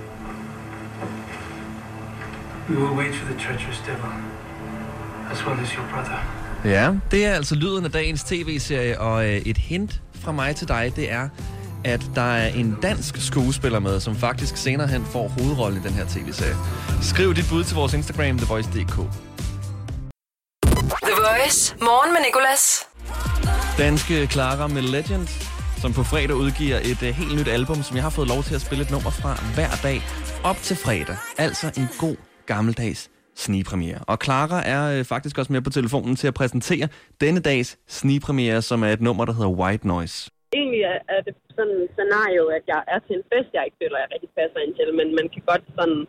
We 2.69 2.77
will 2.77 2.97
wait 2.97 3.15
for 3.15 3.33
the 3.33 3.41
treacherous 3.41 3.79
devil, 3.87 4.11
as 5.33 5.47
well 5.47 5.61
as 5.61 5.71
your 5.71 5.87
brother. 5.93 6.19
Ja, 6.65 6.93
det 7.11 7.27
er 7.27 7.35
altså 7.35 7.55
lyden 7.55 7.85
af 7.85 7.93
dagens 7.93 8.25
tv-serie, 8.25 9.01
og 9.01 9.25
øh, 9.25 9.37
et 9.37 9.59
hint 9.59 10.01
fra 10.21 10.33
mig 10.33 10.57
til 10.57 10.69
dig, 10.69 10.93
det 10.97 11.13
er, 11.13 11.29
at 11.85 12.03
der 12.15 12.23
er 12.23 12.49
en 12.49 12.79
dansk 12.83 13.27
skuespiller 13.27 13.79
med, 13.79 14.01
som 14.01 14.17
faktisk 14.17 14.57
senere 14.57 14.87
hen 14.87 15.05
får 15.05 15.29
hovedrollen 15.29 15.81
i 15.81 15.89
den 15.89 15.93
her 15.93 16.05
tv-serie. 16.05 16.55
Skriv 17.03 17.35
dit 17.35 17.47
bud 17.51 17.65
til 17.65 17.75
vores 17.75 17.95
Instagram, 17.95 18.39
thevoice.dk. 18.39 18.97
The 21.03 21.15
Voice. 21.17 21.77
Morgen 21.81 22.13
med 22.13 22.21
Nicolas. 22.27 22.87
Danske 23.79 24.27
Clara 24.27 24.67
med 24.67 24.83
Legend, 24.83 25.29
som 25.81 25.93
på 25.93 26.03
fredag 26.03 26.37
udgiver 26.37 26.79
et 26.83 27.03
uh, 27.03 27.09
helt 27.09 27.35
nyt 27.39 27.49
album, 27.49 27.83
som 27.83 27.97
jeg 27.97 28.03
har 28.03 28.11
fået 28.11 28.29
lov 28.29 28.43
til 28.43 28.55
at 28.55 28.61
spille 28.61 28.85
et 28.85 28.91
nummer 28.91 29.11
fra 29.11 29.43
hver 29.55 29.71
dag 29.83 30.03
op 30.45 30.57
til 30.63 30.77
fredag. 30.77 31.17
Altså 31.39 31.71
en 31.77 31.89
god 31.99 32.17
gammeldags 32.47 33.11
snigpremiere. 33.35 34.01
Og 34.09 34.17
Clara 34.25 34.59
er 34.75 34.83
øh, 34.99 35.05
faktisk 35.05 35.39
også 35.39 35.53
med 35.53 35.63
på 35.63 35.71
telefonen 35.71 36.17
til 36.17 36.29
at 36.29 36.35
præsentere 36.35 36.89
denne 37.21 37.41
dags 37.41 37.79
snigpremiere, 37.99 38.63
som 38.63 38.83
er 38.83 38.91
et 38.97 39.01
nummer, 39.01 39.25
der 39.25 39.35
hedder 39.39 39.55
White 39.61 39.87
Noise. 39.87 40.31
egentlig 40.53 40.83
er, 40.93 40.99
er 41.09 41.21
det 41.27 41.35
sådan 41.57 41.77
et 41.85 41.91
scenario, 41.97 42.45
at 42.59 42.65
jeg 42.73 42.81
er 42.93 42.99
til 42.99 43.15
en 43.17 43.27
fest, 43.33 43.51
jeg 43.55 43.65
ikke 43.65 43.81
føler, 43.83 43.99
jeg 43.99 44.09
rigtig 44.15 44.31
passer 44.39 44.61
ind 44.65 44.75
til, 44.75 44.89
men 44.99 45.09
man 45.19 45.27
kan 45.33 45.43
godt 45.51 45.65
sådan, 45.79 46.01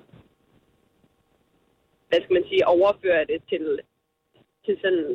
hvad 2.10 2.20
skal 2.22 2.34
man 2.38 2.48
sige, 2.50 2.68
overføre 2.76 3.24
det 3.32 3.40
til, 3.52 3.66
til 4.66 4.76
sådan 4.84 5.06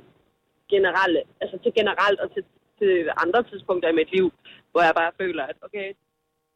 generelle, 0.72 1.20
altså 1.42 1.56
til 1.64 1.72
generelt 1.80 2.20
og 2.24 2.28
til, 2.34 2.44
til 2.78 2.92
andre 3.24 3.40
tidspunkter 3.50 3.88
i 3.90 3.98
mit 4.00 4.10
liv, 4.16 4.26
hvor 4.72 4.82
jeg 4.88 4.94
bare 5.00 5.12
føler, 5.22 5.44
at 5.50 5.56
okay, 5.66 5.88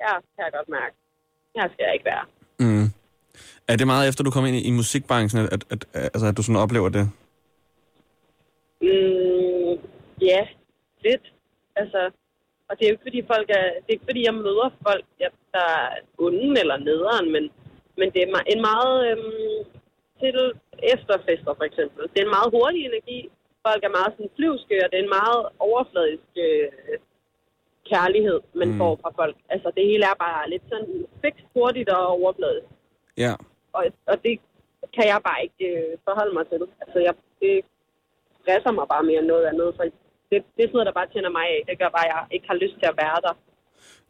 ja, 0.04 0.12
kan 0.34 0.44
jeg 0.46 0.52
godt 0.58 0.70
mærke, 0.78 0.96
her 1.56 1.66
skal 1.72 1.84
jeg 1.86 1.94
ikke 1.96 2.10
være. 2.14 2.24
Er 3.68 3.76
det 3.76 3.86
meget 3.86 4.08
efter, 4.08 4.24
du 4.24 4.30
kom 4.30 4.46
ind 4.46 4.56
i, 4.56 4.62
i 4.68 4.70
musikbranchen, 4.70 5.40
at, 5.40 5.52
at, 5.52 5.62
at, 5.70 6.02
altså, 6.14 6.26
at 6.26 6.36
du 6.36 6.42
sådan 6.42 6.62
oplever 6.64 6.88
det? 6.88 7.04
Mm, 8.82 9.74
ja, 10.30 10.40
lidt. 11.04 11.24
Altså, 11.76 12.10
Og 12.68 12.72
det 12.76 12.82
er 12.84 12.90
jo 12.90 12.94
ikke, 12.94 13.08
fordi 13.08 13.20
folk 13.32 13.48
er, 13.60 13.66
det 13.82 13.88
er 13.88 13.96
ikke, 13.96 14.08
fordi 14.10 14.22
jeg 14.28 14.34
møder 14.34 14.68
folk, 14.88 15.04
der 15.54 15.66
er 15.80 15.88
onde 16.18 16.60
eller 16.62 16.76
nederen, 16.88 17.26
men, 17.34 17.44
men 17.98 18.08
det 18.12 18.20
er 18.22 18.30
en 18.54 18.62
meget 18.70 18.94
øhm, 19.10 19.58
til 20.20 20.36
efterfester, 20.94 21.52
for 21.58 21.64
eksempel. 21.70 22.02
Det 22.12 22.18
er 22.18 22.26
en 22.28 22.36
meget 22.38 22.50
hurtig 22.56 22.80
energi. 22.90 23.18
Folk 23.68 23.82
er 23.84 23.96
meget 23.98 24.12
sådan 24.14 24.36
flyvske, 24.36 24.74
og 24.84 24.88
det 24.90 24.96
er 24.98 25.04
en 25.08 25.16
meget 25.20 25.40
overfladisk 25.68 26.30
øh, 26.46 26.96
kærlighed, 27.92 28.38
man 28.60 28.70
mm. 28.70 28.78
får 28.80 28.92
fra 29.02 29.10
folk. 29.20 29.36
Altså, 29.54 29.68
det 29.76 29.84
hele 29.90 30.04
er 30.12 30.16
bare 30.26 30.50
lidt 30.52 30.66
sådan 30.72 31.06
fikst, 31.22 31.46
hurtigt 31.54 31.88
og 31.88 32.02
overfladisk. 32.18 32.68
Ja. 33.24 33.34
Og, 33.76 33.82
og 34.10 34.16
det 34.24 34.34
kan 34.96 35.06
jeg 35.12 35.20
bare 35.28 35.40
ikke 35.46 35.64
øh, 35.72 35.98
forholde 36.06 36.34
mig 36.36 36.44
til. 36.50 36.60
Altså, 36.82 36.98
jeg, 37.06 37.14
det 37.42 37.54
stresser 38.40 38.72
mig 38.78 38.86
bare 38.92 39.04
mere 39.08 39.20
end 39.22 39.32
noget 39.32 39.46
andet, 39.50 39.68
så 39.76 39.82
det, 40.30 40.38
det 40.54 40.62
er 40.62 40.68
sådan 40.68 40.76
noget, 40.78 40.90
der 40.90 41.00
bare 41.00 41.12
tænder 41.14 41.32
mig 41.38 41.44
af. 41.54 41.60
Det 41.68 41.78
gør 41.78 41.90
bare, 41.96 42.06
at 42.08 42.12
jeg 42.14 42.22
ikke 42.34 42.48
har 42.50 42.62
lyst 42.62 42.76
til 42.80 42.88
at 42.92 42.98
være 43.02 43.18
der. 43.26 43.34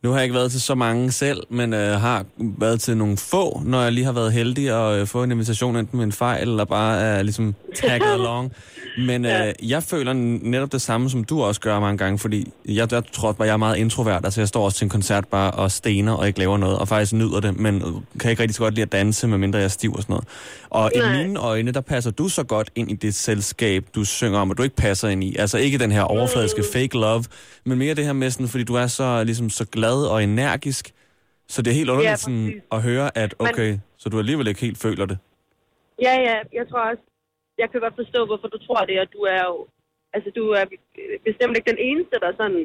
Nu 0.05 0.11
har 0.11 0.17
jeg 0.17 0.25
ikke 0.25 0.35
været 0.35 0.51
til 0.51 0.61
så 0.61 0.75
mange 0.75 1.13
selv, 1.13 1.43
men 1.51 1.73
øh, 1.75 2.01
har 2.01 2.25
været 2.39 2.81
til 2.81 2.97
nogle 2.97 3.17
få, 3.17 3.63
når 3.65 3.83
jeg 3.83 3.93
lige 3.93 4.05
har 4.05 4.13
været 4.13 4.33
heldig 4.33 4.69
at 4.71 5.01
øh, 5.01 5.07
få 5.07 5.23
en 5.23 5.31
invitation 5.31 5.77
enten 5.77 5.97
med 5.97 6.05
en 6.07 6.13
fejl, 6.13 6.49
eller 6.49 6.65
bare 6.65 7.01
er 7.01 7.19
øh, 7.19 7.23
ligesom 7.25 7.55
tagget 7.77 8.13
along. 8.21 8.53
Men 8.99 9.25
øh, 9.25 9.31
Ja. 9.31 9.53
jeg 9.63 9.83
føler 9.83 10.13
netop 10.13 10.73
det 10.73 10.83
samme, 10.83 11.11
som 11.11 11.25
du 11.25 11.43
også 11.43 11.61
gør 11.61 11.81
mange 11.81 11.99
gange, 11.99 12.19
fordi 12.19 12.53
jeg, 12.69 12.93
jeg 12.93 13.03
tror, 13.13 13.29
at 13.29 13.37
jeg 13.47 13.49
er 13.53 13.57
meget 13.57 13.77
introvert. 13.77 14.25
Altså 14.25 14.41
jeg 14.41 14.49
står 14.49 14.65
også 14.65 14.79
til 14.79 14.85
en 14.85 14.89
koncert 14.89 15.29
bare 15.29 15.51
og 15.51 15.71
stener 15.73 16.13
og 16.13 16.27
ikke 16.27 16.39
laver 16.39 16.57
noget, 16.57 16.79
og 16.79 16.89
faktisk 16.89 17.13
nyder 17.13 17.41
det, 17.41 17.59
men 17.61 17.83
kan 18.21 18.31
ikke 18.31 18.43
rigtig 18.43 18.55
så 18.55 18.63
godt 18.63 18.75
lide 18.75 18.83
at 18.83 18.93
danse, 18.93 19.29
medmindre 19.29 19.59
jeg 19.59 19.65
er 19.65 19.69
stiv 19.69 19.93
og 19.95 20.03
sådan 20.03 20.13
noget. 20.13 20.25
Og 20.71 20.91
i 20.95 20.99
Nej. 20.99 21.17
mine 21.17 21.41
øjne, 21.41 21.71
der 21.71 21.81
passer 21.81 22.11
du 22.11 22.29
så 22.29 22.43
godt 22.43 22.71
ind 22.75 22.91
i 22.91 22.95
det 22.95 23.15
selskab, 23.15 23.85
du 23.95 24.05
synger 24.05 24.39
om, 24.39 24.51
at 24.51 24.59
du 24.59 24.63
ikke 24.63 24.77
passer 24.77 25.09
ind 25.09 25.25
i. 25.25 25.37
Altså 25.39 25.59
ikke 25.59 25.79
den 25.79 25.93
her 25.93 26.03
overfladiske 26.03 26.65
fake 26.73 26.99
love, 26.99 27.25
men 27.67 27.79
mere 27.79 27.95
det 27.95 28.05
her 28.05 28.13
med 28.13 28.31
sådan, 28.31 28.49
fordi 28.49 28.65
du 28.65 28.75
er 28.75 28.87
så, 28.87 29.25
ligesom, 29.25 29.51
så 29.51 29.65
glad 29.65 29.94
og 30.13 30.19
energisk, 30.25 30.85
så 31.53 31.63
det 31.63 31.71
er 31.71 31.75
helt 31.81 31.91
underligt 31.91 32.11
Ja, 32.11 32.17
sådan, 32.27 32.63
at 32.73 32.81
høre, 32.89 33.07
at 33.23 33.31
Men- 33.41 33.49
okay, 33.49 33.71
så 34.01 34.05
du 34.09 34.19
alligevel 34.19 34.47
ikke 34.49 34.61
helt 34.61 34.79
føler 34.87 35.07
det. 35.07 35.19
Ja, 36.07 36.15
ja, 36.29 36.37
jeg 36.59 36.65
tror 36.71 36.83
også, 36.91 37.05
jeg 37.59 37.69
kan 37.71 37.81
godt 37.81 37.97
forstå, 38.03 38.21
hvorfor 38.27 38.49
du 38.55 38.59
tror 38.67 38.83
det, 38.91 38.97
og 39.05 39.09
du 39.17 39.21
er 39.37 39.43
jo, 39.51 39.67
altså 40.15 40.29
du 40.39 40.45
er 40.61 40.65
bestemt 41.29 41.57
ikke 41.57 41.71
den 41.73 41.83
eneste, 41.89 42.17
der 42.25 42.31
sådan 42.41 42.61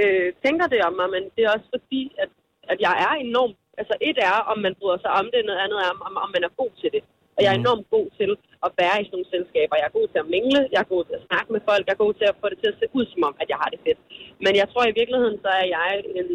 øh, 0.00 0.28
tænker 0.44 0.66
det 0.72 0.80
om 0.88 0.94
mig, 1.00 1.08
men 1.14 1.22
det 1.34 1.42
er 1.44 1.50
også 1.56 1.68
fordi, 1.76 2.02
at, 2.22 2.30
at 2.72 2.78
jeg 2.86 2.94
er 3.06 3.12
enormt, 3.26 3.56
altså 3.80 3.94
et 4.08 4.18
er, 4.30 4.38
om 4.52 4.58
man 4.66 4.74
bryder 4.80 4.98
sig 5.04 5.12
om 5.20 5.26
det, 5.32 5.40
noget 5.48 5.60
andet 5.64 5.78
er, 5.86 5.90
om, 6.06 6.16
om 6.24 6.30
man 6.36 6.42
er 6.48 6.52
god 6.60 6.72
til 6.80 6.90
det. 6.96 7.02
Og 7.36 7.40
jeg 7.42 7.50
er 7.52 7.58
enormt 7.62 7.86
god 7.96 8.06
til 8.18 8.30
at 8.66 8.70
være 8.80 8.96
i 8.98 9.04
sådan 9.04 9.14
nogle 9.16 9.32
selskaber. 9.34 9.74
Jeg 9.80 9.88
er 9.88 9.98
god 9.98 10.06
til 10.08 10.22
at 10.22 10.30
mingle, 10.34 10.60
jeg 10.72 10.80
er 10.82 10.92
god 10.94 11.02
til 11.04 11.16
at 11.18 11.26
snakke 11.28 11.50
med 11.54 11.62
folk, 11.70 11.82
jeg 11.86 11.94
er 11.94 12.04
god 12.04 12.14
til 12.20 12.26
at 12.30 12.38
få 12.40 12.46
det 12.52 12.58
til 12.60 12.72
at 12.72 12.78
se 12.80 12.86
ud 12.98 13.06
som 13.12 13.22
om, 13.28 13.34
at 13.42 13.48
jeg 13.52 13.58
har 13.62 13.70
det 13.72 13.80
fedt. 13.86 14.00
Men 14.44 14.52
jeg 14.60 14.66
tror 14.68 14.84
i 14.86 14.98
virkeligheden, 15.00 15.38
så 15.44 15.50
er 15.60 15.66
jeg 15.76 15.88
en, 16.20 16.28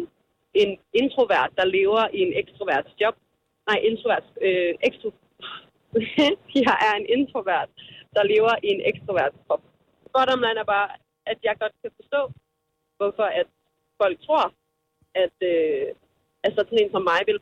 en 0.62 0.70
introvert, 1.00 1.50
der 1.58 1.72
lever 1.78 2.02
i 2.18 2.20
en 2.26 2.32
ekstrovert 2.42 2.86
job. 3.02 3.14
Nej, 3.68 3.78
introvert, 3.88 4.26
øh, 4.46 4.72
ekstro, 4.88 5.08
jeg 6.68 6.76
er 6.88 6.94
en 7.00 7.08
introvert, 7.16 7.70
der 8.16 8.22
lever 8.32 8.54
i 8.66 8.68
en 8.74 8.82
ekstrovert 8.90 9.32
krop. 9.46 9.62
Bottom 10.14 10.40
line 10.44 10.60
er 10.64 10.68
bare, 10.76 10.88
at 11.30 11.38
jeg 11.46 11.54
godt 11.62 11.74
kan 11.82 11.92
forstå, 12.00 12.20
hvorfor 12.98 13.26
at 13.40 13.48
folk 14.02 14.16
tror, 14.26 14.46
at 15.24 15.36
øh, 15.52 15.86
altså 16.46 16.60
sådan 16.64 16.82
en 16.82 16.92
som 16.92 17.02
mig 17.12 17.20
vil 17.26 17.38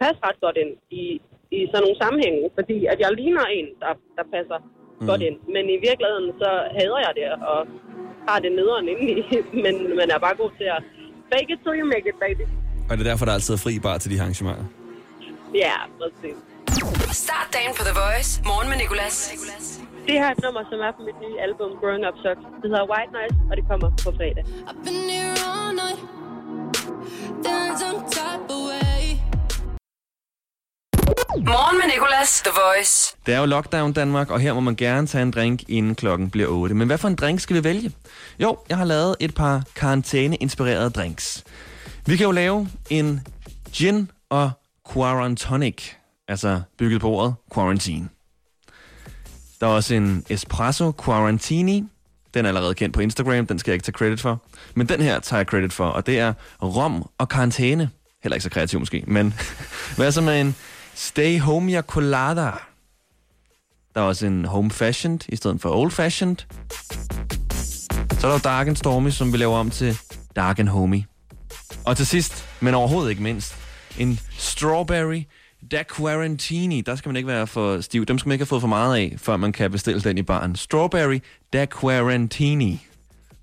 passe 0.00 0.20
ret 0.26 0.40
godt 0.44 0.56
ind 0.62 0.72
i, 0.90 1.20
i 1.56 1.58
sådan 1.70 1.82
nogle 1.84 1.98
sammenhænge, 2.02 2.42
fordi 2.58 2.76
at 2.92 2.98
jeg 3.04 3.10
ligner 3.20 3.46
en, 3.58 3.66
der, 3.82 3.92
der 4.16 4.24
passer 4.34 4.58
mm. 4.62 5.06
godt 5.10 5.22
ind. 5.28 5.36
Men 5.54 5.64
i 5.76 5.78
virkeligheden, 5.88 6.28
så 6.40 6.50
hader 6.76 7.00
jeg 7.06 7.12
det, 7.18 7.26
og 7.52 7.58
har 8.28 8.38
det 8.44 8.50
nederen 8.58 8.86
indeni, 8.92 9.16
men 9.64 9.74
man 10.00 10.08
er 10.14 10.18
bare 10.26 10.36
god 10.42 10.50
til 10.60 10.68
at 10.76 10.80
fake 11.32 11.48
it 11.54 11.58
till 11.64 11.74
you 11.80 11.86
make 11.94 12.06
it, 12.10 12.16
baby. 12.26 12.44
Og 12.88 12.92
det 12.96 13.00
er 13.04 13.08
derfor, 13.10 13.24
der 13.28 13.34
altid 13.38 13.52
er 13.54 13.60
fri 13.66 13.74
bar 13.86 13.96
til 14.02 14.08
de 14.12 14.16
arrangementer. 14.22 14.66
Ja, 15.64 15.76
præcis. 16.00 16.36
Start 17.26 17.48
dagen 17.56 17.72
på 17.78 17.82
The 17.88 17.94
Voice. 18.02 18.30
Morgen 18.50 18.68
med 18.70 18.78
Nicolas. 18.82 19.16
Det 20.06 20.14
her 20.20 20.26
er 20.30 20.34
et 20.36 20.42
nummer, 20.46 20.62
som 20.70 20.78
er 20.86 20.92
på 20.96 21.02
mit 21.08 21.18
nye 21.24 21.36
album, 21.46 21.70
Growing 21.80 22.04
Up 22.08 22.16
Sucks. 22.24 22.44
Det 22.62 22.68
hedder 22.72 22.86
White 22.92 23.12
Noise, 23.16 23.36
og 23.50 23.54
det 23.58 23.64
kommer 23.70 23.88
på 24.04 24.10
fredag. 24.18 24.44
I've 24.68 24.80
been 24.86 25.08
here 25.14 25.36
all 25.52 25.72
night. 25.82 26.00
Morgen 31.36 31.78
med 31.78 31.94
Nicolas. 31.94 32.42
The 32.44 32.52
Voice. 32.66 33.16
Det 33.26 33.34
er 33.34 33.38
jo 33.38 33.46
lockdown 33.46 33.92
Danmark, 33.92 34.30
og 34.30 34.40
her 34.40 34.52
må 34.52 34.60
man 34.60 34.76
gerne 34.76 35.06
tage 35.06 35.22
en 35.22 35.30
drink, 35.30 35.62
inden 35.68 35.94
klokken 35.94 36.30
bliver 36.30 36.48
8. 36.48 36.74
Men 36.74 36.86
hvad 36.86 36.98
for 36.98 37.08
en 37.08 37.14
drink 37.14 37.40
skal 37.40 37.56
vi 37.56 37.64
vælge? 37.64 37.92
Jo, 38.40 38.58
jeg 38.68 38.76
har 38.76 38.84
lavet 38.84 39.16
et 39.20 39.34
par 39.34 39.62
karantæne-inspirerede 39.76 40.90
drinks. 40.90 41.44
Vi 42.06 42.16
kan 42.16 42.26
jo 42.26 42.32
lave 42.32 42.68
en 42.90 43.26
gin 43.72 44.10
og 44.30 44.50
quarantonic, 44.92 45.90
altså 46.28 46.62
bygget 46.78 47.00
på 47.00 47.10
ordet 47.10 47.34
quarantine. 47.54 48.08
Der 49.60 49.66
er 49.66 49.70
også 49.70 49.94
en 49.94 50.24
espresso 50.28 50.92
quarantini. 51.04 51.84
Den 52.34 52.44
er 52.44 52.48
allerede 52.48 52.74
kendt 52.74 52.94
på 52.94 53.00
Instagram, 53.00 53.46
den 53.46 53.58
skal 53.58 53.70
jeg 53.70 53.74
ikke 53.74 53.84
tage 53.84 53.98
credit 53.98 54.20
for. 54.20 54.42
Men 54.74 54.88
den 54.88 55.00
her 55.00 55.20
tager 55.20 55.38
jeg 55.38 55.46
credit 55.46 55.72
for, 55.72 55.86
og 55.86 56.06
det 56.06 56.18
er 56.18 56.32
rom 56.62 57.08
og 57.18 57.28
karantæne. 57.28 57.90
Heller 58.22 58.34
ikke 58.34 58.44
så 58.44 58.50
kreativ 58.50 58.78
måske, 58.78 59.04
men 59.06 59.34
hvad 59.96 60.12
så 60.12 60.20
med 60.20 60.40
en 60.40 60.56
stay 60.94 61.40
home 61.40 61.82
colada? 61.82 62.50
Der 63.94 64.00
er 64.00 64.04
også 64.04 64.26
en 64.26 64.44
home 64.44 64.70
fashioned 64.70 65.20
i 65.28 65.36
stedet 65.36 65.60
for 65.60 65.70
old 65.76 65.90
fashioned. 65.90 66.36
Så 68.20 68.26
er 68.26 68.30
der 68.30 68.32
jo 68.32 68.38
Dark 68.38 68.68
and 68.68 68.76
Stormy, 68.76 69.10
som 69.10 69.32
vi 69.32 69.36
laver 69.36 69.56
om 69.56 69.70
til 69.70 69.98
Dark 70.36 70.58
and 70.58 70.68
Homey. 70.68 71.02
Og 71.84 71.96
til 71.96 72.06
sidst, 72.06 72.48
men 72.60 72.74
overhovedet 72.74 73.10
ikke 73.10 73.22
mindst, 73.22 73.54
en 73.98 74.20
strawberry 74.38 75.22
da 75.70 75.84
Quarantini. 75.96 76.80
Der 76.80 76.96
skal 76.96 77.08
man 77.08 77.16
ikke 77.16 77.26
være 77.26 77.46
for 77.46 77.80
stiv. 77.80 78.06
Dem 78.06 78.18
skal 78.18 78.28
man 78.28 78.34
ikke 78.34 78.42
have 78.42 78.48
fået 78.48 78.60
for 78.60 78.68
meget 78.68 78.96
af, 78.96 79.14
før 79.18 79.36
man 79.36 79.52
kan 79.52 79.70
bestille 79.70 80.00
den 80.00 80.18
i 80.18 80.22
baren. 80.22 80.56
Strawberry 80.56 81.20
da 81.52 81.66
Quarantini. 81.80 82.86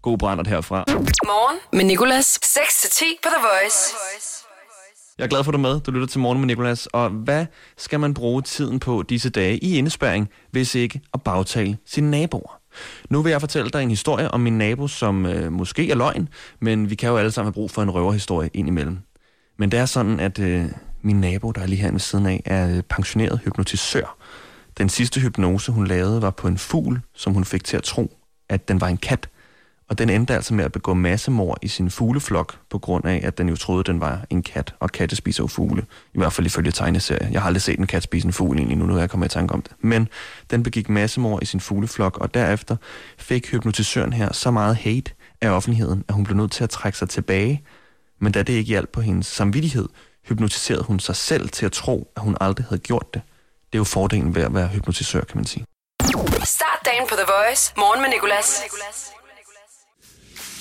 God 0.02 0.18
brændert 0.18 0.48
herfra. 0.48 0.84
Morgen 1.26 1.60
med 1.74 1.84
Nicolas. 1.84 2.40
6-10 2.44 3.04
på 3.24 3.30
The 3.30 3.42
Voice. 3.42 4.39
Jeg 5.20 5.26
er 5.26 5.30
glad 5.30 5.44
for, 5.44 5.52
at 5.52 5.54
du 5.54 5.58
er 5.58 5.74
med. 5.74 5.80
Du 5.80 5.92
lytter 5.92 6.08
til 6.08 6.20
Morgen 6.20 6.40
med 6.40 6.48
Nicolas. 6.48 6.86
Og 6.86 7.10
hvad 7.10 7.46
skal 7.78 8.00
man 8.00 8.14
bruge 8.14 8.42
tiden 8.42 8.80
på 8.80 9.04
disse 9.10 9.30
dage 9.30 9.58
i 9.58 9.78
indespærring, 9.78 10.30
hvis 10.52 10.76
ikke 10.76 11.02
at 11.14 11.22
bagtale 11.22 11.78
sine 11.86 12.12
naboer? 12.12 12.60
Nu 13.10 13.22
vil 13.22 13.30
jeg 13.30 13.40
fortælle 13.40 13.70
dig 13.70 13.84
en 13.84 13.90
historie 13.90 14.32
om 14.32 14.40
min 14.40 14.58
nabo, 14.58 14.88
som 14.88 15.26
øh, 15.26 15.52
måske 15.52 15.92
er 15.92 15.96
løgn, 15.96 16.30
men 16.62 16.90
vi 16.90 16.96
kan 16.96 17.10
jo 17.10 17.18
alle 17.18 17.32
sammen 17.32 17.48
have 17.48 17.54
brug 17.54 17.72
for 17.72 17.82
en 17.82 17.90
røverhistorie 17.92 18.50
indimellem. 18.54 18.98
Men 19.58 19.72
det 19.72 19.80
er 19.80 19.86
sådan, 19.86 20.20
at 20.20 20.40
øh, 20.40 20.66
min 21.02 21.22
nabo, 21.22 21.52
der 21.52 21.62
er 21.62 21.68
lige 21.68 21.82
her 21.82 21.92
ved 21.92 22.00
siden 22.00 22.26
af, 22.26 22.42
er 22.46 22.78
øh, 22.78 22.84
pensioneret 22.84 23.40
hypnotisør. 23.46 24.18
Den 24.78 24.90
sidste 24.90 25.20
hypnose, 25.20 25.72
hun 25.72 25.88
lavede, 25.88 26.22
var 26.22 26.32
på 26.32 26.48
en 26.48 26.58
fugl, 26.58 27.02
som 27.16 27.34
hun 27.34 27.46
fik 27.46 27.64
til 27.64 27.78
at 27.78 27.84
tro, 27.84 28.18
at 28.50 28.68
den 28.68 28.82
var 28.82 28.88
en 28.88 28.98
kat. 28.98 29.30
Og 29.90 29.98
den 29.98 30.10
endte 30.10 30.36
altså 30.36 30.54
med 30.54 30.66
at 30.66 30.72
begå 30.72 30.94
massemord 30.94 31.58
i 31.62 31.68
sin 31.68 31.92
fugleflok, 31.92 32.56
på 32.70 32.80
grund 32.80 33.06
af, 33.06 33.22
at 33.24 33.38
den 33.38 33.50
jo 33.50 33.56
troede, 33.56 33.84
den 33.84 34.02
var 34.02 34.22
en 34.30 34.44
kat, 34.44 34.74
og 34.80 34.92
katte 34.92 35.16
spiser 35.16 35.44
jo 35.44 35.48
fugle. 35.48 35.86
I 36.14 36.18
hvert 36.18 36.34
fald 36.34 36.48
ifølge 36.48 36.72
tegneserie. 36.72 37.30
Jeg 37.32 37.42
har 37.42 37.48
aldrig 37.48 37.62
set 37.62 37.80
en 37.80 37.88
kat 37.88 38.04
spise 38.04 38.28
en 38.28 38.34
fugl 38.34 38.58
egentlig 38.58 38.78
nu, 38.78 38.86
nu 38.86 38.96
er 38.96 39.00
jeg 39.00 39.10
kommet 39.10 39.26
i 39.26 39.30
tanke 39.34 39.54
om 39.54 39.62
det. 39.62 39.72
Men 39.80 40.08
den 40.52 40.64
begik 40.64 40.90
massemord 40.90 41.44
i 41.44 41.46
sin 41.46 41.60
fugleflok, 41.60 42.18
og 42.18 42.34
derefter 42.34 42.76
fik 43.18 43.52
hypnotisøren 43.52 44.14
her 44.14 44.34
så 44.34 44.52
meget 44.52 44.76
hate 44.76 45.12
af 45.42 45.50
offentligheden, 45.50 46.04
at 46.08 46.14
hun 46.14 46.24
blev 46.24 46.38
nødt 46.38 46.52
til 46.52 46.64
at 46.64 46.70
trække 46.70 46.98
sig 46.98 47.10
tilbage. 47.10 47.64
Men 48.22 48.32
da 48.32 48.44
det 48.44 48.54
ikke 48.54 48.70
hjalp 48.70 48.90
på 48.90 49.02
hendes 49.02 49.28
samvittighed, 49.28 49.90
hypnotiserede 50.30 50.84
hun 50.84 51.00
sig 51.00 51.16
selv 51.16 51.50
til 51.50 51.66
at 51.66 51.72
tro, 51.72 52.12
at 52.16 52.22
hun 52.22 52.38
aldrig 52.42 52.66
havde 52.70 52.82
gjort 52.82 53.14
det. 53.14 53.22
Det 53.74 53.76
er 53.76 53.80
jo 53.80 53.84
fordelen 53.84 54.36
ved 54.36 54.44
at 54.44 54.54
være 54.54 54.68
hypnotisør, 54.68 55.22
kan 55.22 55.38
man 55.38 55.46
sige. 55.46 55.66
Start 56.44 56.80
dagen 56.86 57.08
på 57.10 57.16
The 57.16 57.26
Voice. 57.28 57.74
Morgen 57.78 58.02
med 58.02 58.10
Nicolas. 58.10 58.62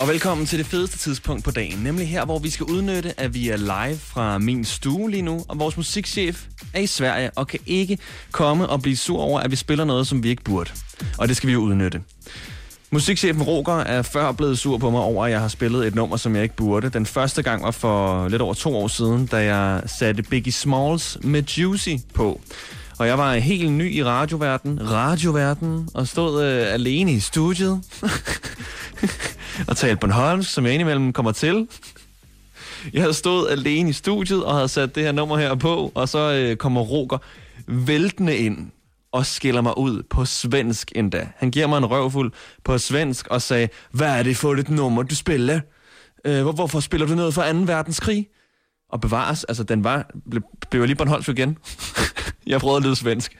Og 0.01 0.09
velkommen 0.09 0.47
til 0.47 0.59
det 0.59 0.67
fedeste 0.67 0.99
tidspunkt 0.99 1.45
på 1.45 1.51
dagen, 1.51 1.79
nemlig 1.79 2.09
her, 2.09 2.25
hvor 2.25 2.39
vi 2.39 2.51
skal 2.51 2.67
udnytte, 2.67 3.21
at 3.21 3.35
vi 3.35 3.49
er 3.49 3.57
live 3.57 3.99
fra 3.99 4.39
min 4.39 4.65
stue 4.65 5.11
lige 5.11 5.23
nu, 5.23 5.45
og 5.49 5.59
vores 5.59 5.77
musikchef 5.77 6.45
er 6.75 6.81
i 6.81 6.87
Sverige 6.87 7.31
og 7.31 7.47
kan 7.47 7.61
ikke 7.67 7.99
komme 8.31 8.69
og 8.69 8.83
blive 8.83 8.97
sur 8.97 9.21
over, 9.21 9.41
at 9.41 9.51
vi 9.51 9.57
spiller 9.57 9.85
noget, 9.85 10.07
som 10.07 10.23
vi 10.23 10.29
ikke 10.29 10.45
burde. 10.45 10.71
Og 11.19 11.29
det 11.29 11.37
skal 11.37 11.47
vi 11.47 11.53
jo 11.53 11.61
udnytte. 11.61 12.03
Musikchefen 12.91 13.43
Roger 13.43 13.77
er 13.77 14.03
før 14.03 14.33
blevet 14.33 14.59
sur 14.59 14.79
på 14.79 14.91
mig 14.91 15.01
over, 15.01 15.25
at 15.25 15.31
jeg 15.31 15.41
har 15.41 15.49
spillet 15.49 15.87
et 15.87 15.95
nummer, 15.95 16.17
som 16.17 16.35
jeg 16.35 16.43
ikke 16.43 16.57
burde. 16.57 16.89
Den 16.89 17.07
første 17.07 17.43
gang 17.43 17.63
var 17.63 17.71
for 17.71 18.29
lidt 18.29 18.43
over 18.43 18.55
to 18.55 18.77
år 18.77 18.89
siden, 18.89 19.27
da 19.27 19.55
jeg 19.55 19.83
satte 19.87 20.23
Biggie 20.23 20.53
Smalls 20.53 21.19
med 21.23 21.43
Juicy 21.43 21.95
på. 22.15 22.41
Og 22.99 23.07
jeg 23.07 23.19
var 23.19 23.35
helt 23.35 23.73
ny 23.73 23.95
i 23.95 24.05
radioverdenen, 24.05 24.91
radioverdenen, 24.91 25.89
og 25.95 26.09
stod 26.09 26.45
øh, 26.45 26.73
alene 26.73 27.13
i 27.13 27.21
studiet. 27.21 27.81
og 29.67 29.77
talte 29.77 29.97
Bornholms, 29.97 30.47
som 30.47 30.65
jeg 30.65 30.75
indimellem 30.75 31.13
kommer 31.13 31.33
til. 31.33 31.69
Jeg 32.93 33.03
havde 33.03 33.15
stået 33.15 33.51
alene 33.51 33.91
i 33.91 33.93
studiet 33.93 34.45
og 34.45 34.55
havde 34.55 34.69
sat 34.69 34.95
det 34.95 35.03
her 35.03 35.13
nummer 35.13 35.39
her 35.39 35.55
på, 35.55 35.93
og 35.95 36.09
så 36.09 36.33
øh, 36.33 36.57
kommer 36.57 36.81
Roger 36.81 37.19
væltende 37.67 38.37
ind 38.37 38.71
og 39.13 39.27
skiller 39.27 39.61
mig 39.61 39.79
ud 39.79 40.03
på 40.03 40.25
svensk 40.25 40.93
endda. 40.97 41.29
Han 41.37 41.51
giver 41.51 41.67
mig 41.67 41.79
en 41.79 41.87
røvfuld 41.87 42.33
på 42.65 42.79
svensk 42.79 43.27
og 43.27 43.43
sagde, 43.43 43.69
hvad 43.91 44.19
er 44.19 44.23
det 44.23 44.37
for 44.37 44.53
et 44.53 44.71
nummer, 44.71 45.03
du 45.03 45.15
spiller? 45.15 45.61
Øh, 46.25 46.43
hvor, 46.43 46.53
hvorfor 46.53 46.81
spiller 46.81 47.07
du 47.07 47.15
noget 47.15 47.35
fra 47.35 47.53
2. 47.53 47.59
verdenskrig? 47.59 48.29
Og 48.93 49.01
bevares, 49.01 49.45
altså 49.45 49.63
den 49.63 49.85
var, 49.85 50.11
blev, 50.31 50.43
blev 50.71 50.81
jeg 50.81 50.87
lige 50.87 50.97
Bornholms 50.97 51.29
igen. 51.29 51.59
jeg 52.47 52.61
prøvede 52.61 52.77
at 52.77 52.83
lyde 52.83 52.97
svensk. 52.97 53.39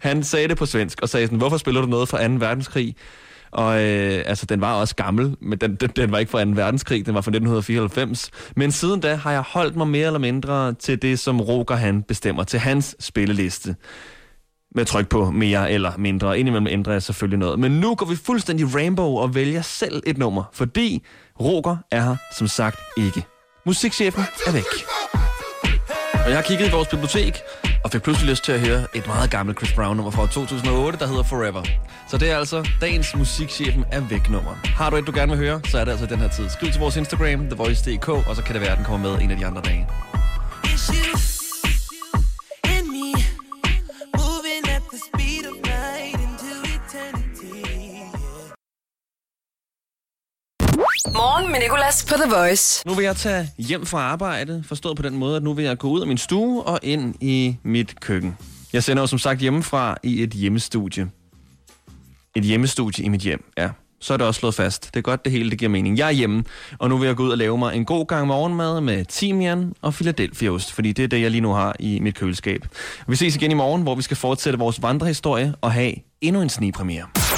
Han 0.00 0.24
sagde 0.24 0.48
det 0.48 0.56
på 0.56 0.66
svensk, 0.66 1.02
og 1.02 1.08
sagde 1.08 1.26
sådan, 1.26 1.38
hvorfor 1.38 1.56
spiller 1.56 1.80
du 1.80 1.86
noget 1.86 2.08
fra 2.08 2.28
2. 2.28 2.34
verdenskrig? 2.34 2.96
Og 3.50 3.84
øh, 3.84 4.22
altså, 4.26 4.46
den 4.46 4.60
var 4.60 4.74
også 4.74 4.96
gammel, 4.96 5.36
men 5.40 5.58
den, 5.58 5.74
den, 5.74 5.90
den 5.96 6.12
var 6.12 6.18
ikke 6.18 6.30
fra 6.30 6.44
2. 6.44 6.50
verdenskrig, 6.50 7.06
den 7.06 7.14
var 7.14 7.20
fra 7.20 7.30
1994. 7.30 8.30
Men 8.56 8.72
siden 8.72 9.00
da 9.00 9.14
har 9.14 9.32
jeg 9.32 9.40
holdt 9.40 9.76
mig 9.76 9.88
mere 9.88 10.06
eller 10.06 10.18
mindre 10.18 10.72
til 10.72 11.02
det, 11.02 11.18
som 11.18 11.40
Roger 11.40 11.76
han 11.76 12.02
bestemmer, 12.02 12.44
til 12.44 12.58
hans 12.58 12.96
spilleliste. 13.00 13.76
Med 14.74 14.84
tryk 14.84 15.08
på 15.08 15.30
mere 15.30 15.70
eller 15.70 15.92
mindre. 15.98 16.38
Indimellem 16.38 16.66
ændrer 16.66 16.92
jeg 16.92 17.02
selvfølgelig 17.02 17.38
noget. 17.38 17.58
Men 17.58 17.72
nu 17.72 17.94
går 17.94 18.06
vi 18.06 18.16
fuldstændig 18.16 18.74
rainbow 18.74 19.16
og 19.16 19.34
vælger 19.34 19.62
selv 19.62 20.02
et 20.06 20.18
nummer, 20.18 20.44
fordi 20.52 21.02
Roger 21.40 21.76
er 21.90 22.02
her 22.02 22.16
som 22.38 22.46
sagt 22.46 22.78
ikke. 22.96 23.22
Musikchefen 23.66 24.24
er 24.46 24.52
væk. 24.52 25.25
Og 26.26 26.32
jeg 26.32 26.38
har 26.38 26.42
kigget 26.42 26.68
i 26.68 26.70
vores 26.70 26.88
bibliotek, 26.88 27.42
og 27.84 27.90
fik 27.90 28.02
pludselig 28.02 28.30
lyst 28.30 28.44
til 28.44 28.52
at 28.52 28.60
høre 28.60 28.86
et 28.94 29.06
meget 29.06 29.30
gammelt 29.30 29.58
Chris 29.58 29.72
Brown 29.72 29.96
nummer 29.96 30.10
fra 30.10 30.26
2008, 30.26 30.98
der 30.98 31.06
hedder 31.06 31.22
Forever. 31.22 31.62
Så 32.08 32.18
det 32.18 32.30
er 32.30 32.38
altså 32.38 32.68
dagens 32.80 33.16
musikchefen 33.16 33.84
er 33.92 34.00
væk 34.00 34.30
nummer. 34.30 34.54
Har 34.64 34.90
du 34.90 34.96
et, 34.96 35.06
du 35.06 35.12
gerne 35.14 35.32
vil 35.32 35.38
høre, 35.38 35.60
så 35.64 35.78
er 35.78 35.84
det 35.84 35.92
altså 35.92 36.06
den 36.06 36.18
her 36.18 36.28
tid. 36.28 36.48
Skriv 36.48 36.70
til 36.70 36.80
vores 36.80 36.96
Instagram, 36.96 37.46
thevoice.dk, 37.48 38.08
og 38.08 38.36
så 38.36 38.42
kan 38.42 38.54
det 38.54 38.62
være, 38.62 38.70
at 38.70 38.76
den 38.76 38.84
kommer 38.84 39.10
med 39.10 39.22
en 39.22 39.30
af 39.30 39.36
de 39.36 39.46
andre 39.46 39.62
dage. 39.62 39.86
Med 51.56 51.62
Nicolas 51.62 52.04
på 52.08 52.14
The 52.14 52.30
Voice. 52.30 52.88
Nu 52.88 52.94
vil 52.94 53.04
jeg 53.04 53.16
tage 53.16 53.48
hjem 53.58 53.86
fra 53.86 53.98
arbejde, 53.98 54.64
forstået 54.68 54.96
på 54.96 55.02
den 55.02 55.16
måde, 55.16 55.36
at 55.36 55.42
nu 55.42 55.52
vil 55.52 55.64
jeg 55.64 55.78
gå 55.78 55.88
ud 55.88 56.00
af 56.00 56.06
min 56.06 56.18
stue 56.18 56.62
og 56.62 56.78
ind 56.82 57.14
i 57.20 57.56
mit 57.62 58.00
køkken. 58.00 58.36
Jeg 58.72 58.84
sender 58.84 59.02
jo 59.02 59.06
som 59.06 59.18
sagt 59.18 59.40
hjemmefra 59.40 59.96
i 60.02 60.22
et 60.22 60.30
hjemmestudie. 60.30 61.10
Et 62.36 62.42
hjemmestudie 62.42 63.04
i 63.04 63.08
mit 63.08 63.20
hjem, 63.20 63.44
ja. 63.58 63.70
Så 64.00 64.12
er 64.12 64.16
det 64.16 64.26
også 64.26 64.38
slået 64.38 64.54
fast. 64.54 64.94
Det 64.94 65.00
er 65.00 65.02
godt, 65.02 65.24
det 65.24 65.32
hele 65.32 65.50
det 65.50 65.58
giver 65.58 65.68
mening. 65.68 65.98
Jeg 65.98 66.06
er 66.06 66.12
hjemme, 66.12 66.44
og 66.78 66.88
nu 66.88 66.98
vil 66.98 67.06
jeg 67.06 67.16
gå 67.16 67.22
ud 67.22 67.30
og 67.30 67.38
lave 67.38 67.58
mig 67.58 67.76
en 67.76 67.84
god 67.84 68.06
gang 68.06 68.26
morgenmad 68.26 68.80
med 68.80 69.04
timian 69.04 69.72
og 69.82 69.94
Philadelphia-ost, 69.94 70.72
fordi 70.72 70.92
det 70.92 71.02
er 71.02 71.08
det, 71.08 71.22
jeg 71.22 71.30
lige 71.30 71.40
nu 71.40 71.52
har 71.52 71.76
i 71.80 72.00
mit 72.00 72.14
køleskab. 72.14 72.66
Vi 73.08 73.16
ses 73.16 73.36
igen 73.36 73.50
i 73.50 73.54
morgen, 73.54 73.82
hvor 73.82 73.94
vi 73.94 74.02
skal 74.02 74.16
fortsætte 74.16 74.58
vores 74.58 74.82
vandrehistorie 74.82 75.54
og 75.60 75.72
have 75.72 75.94
endnu 76.20 76.42
en 76.42 76.48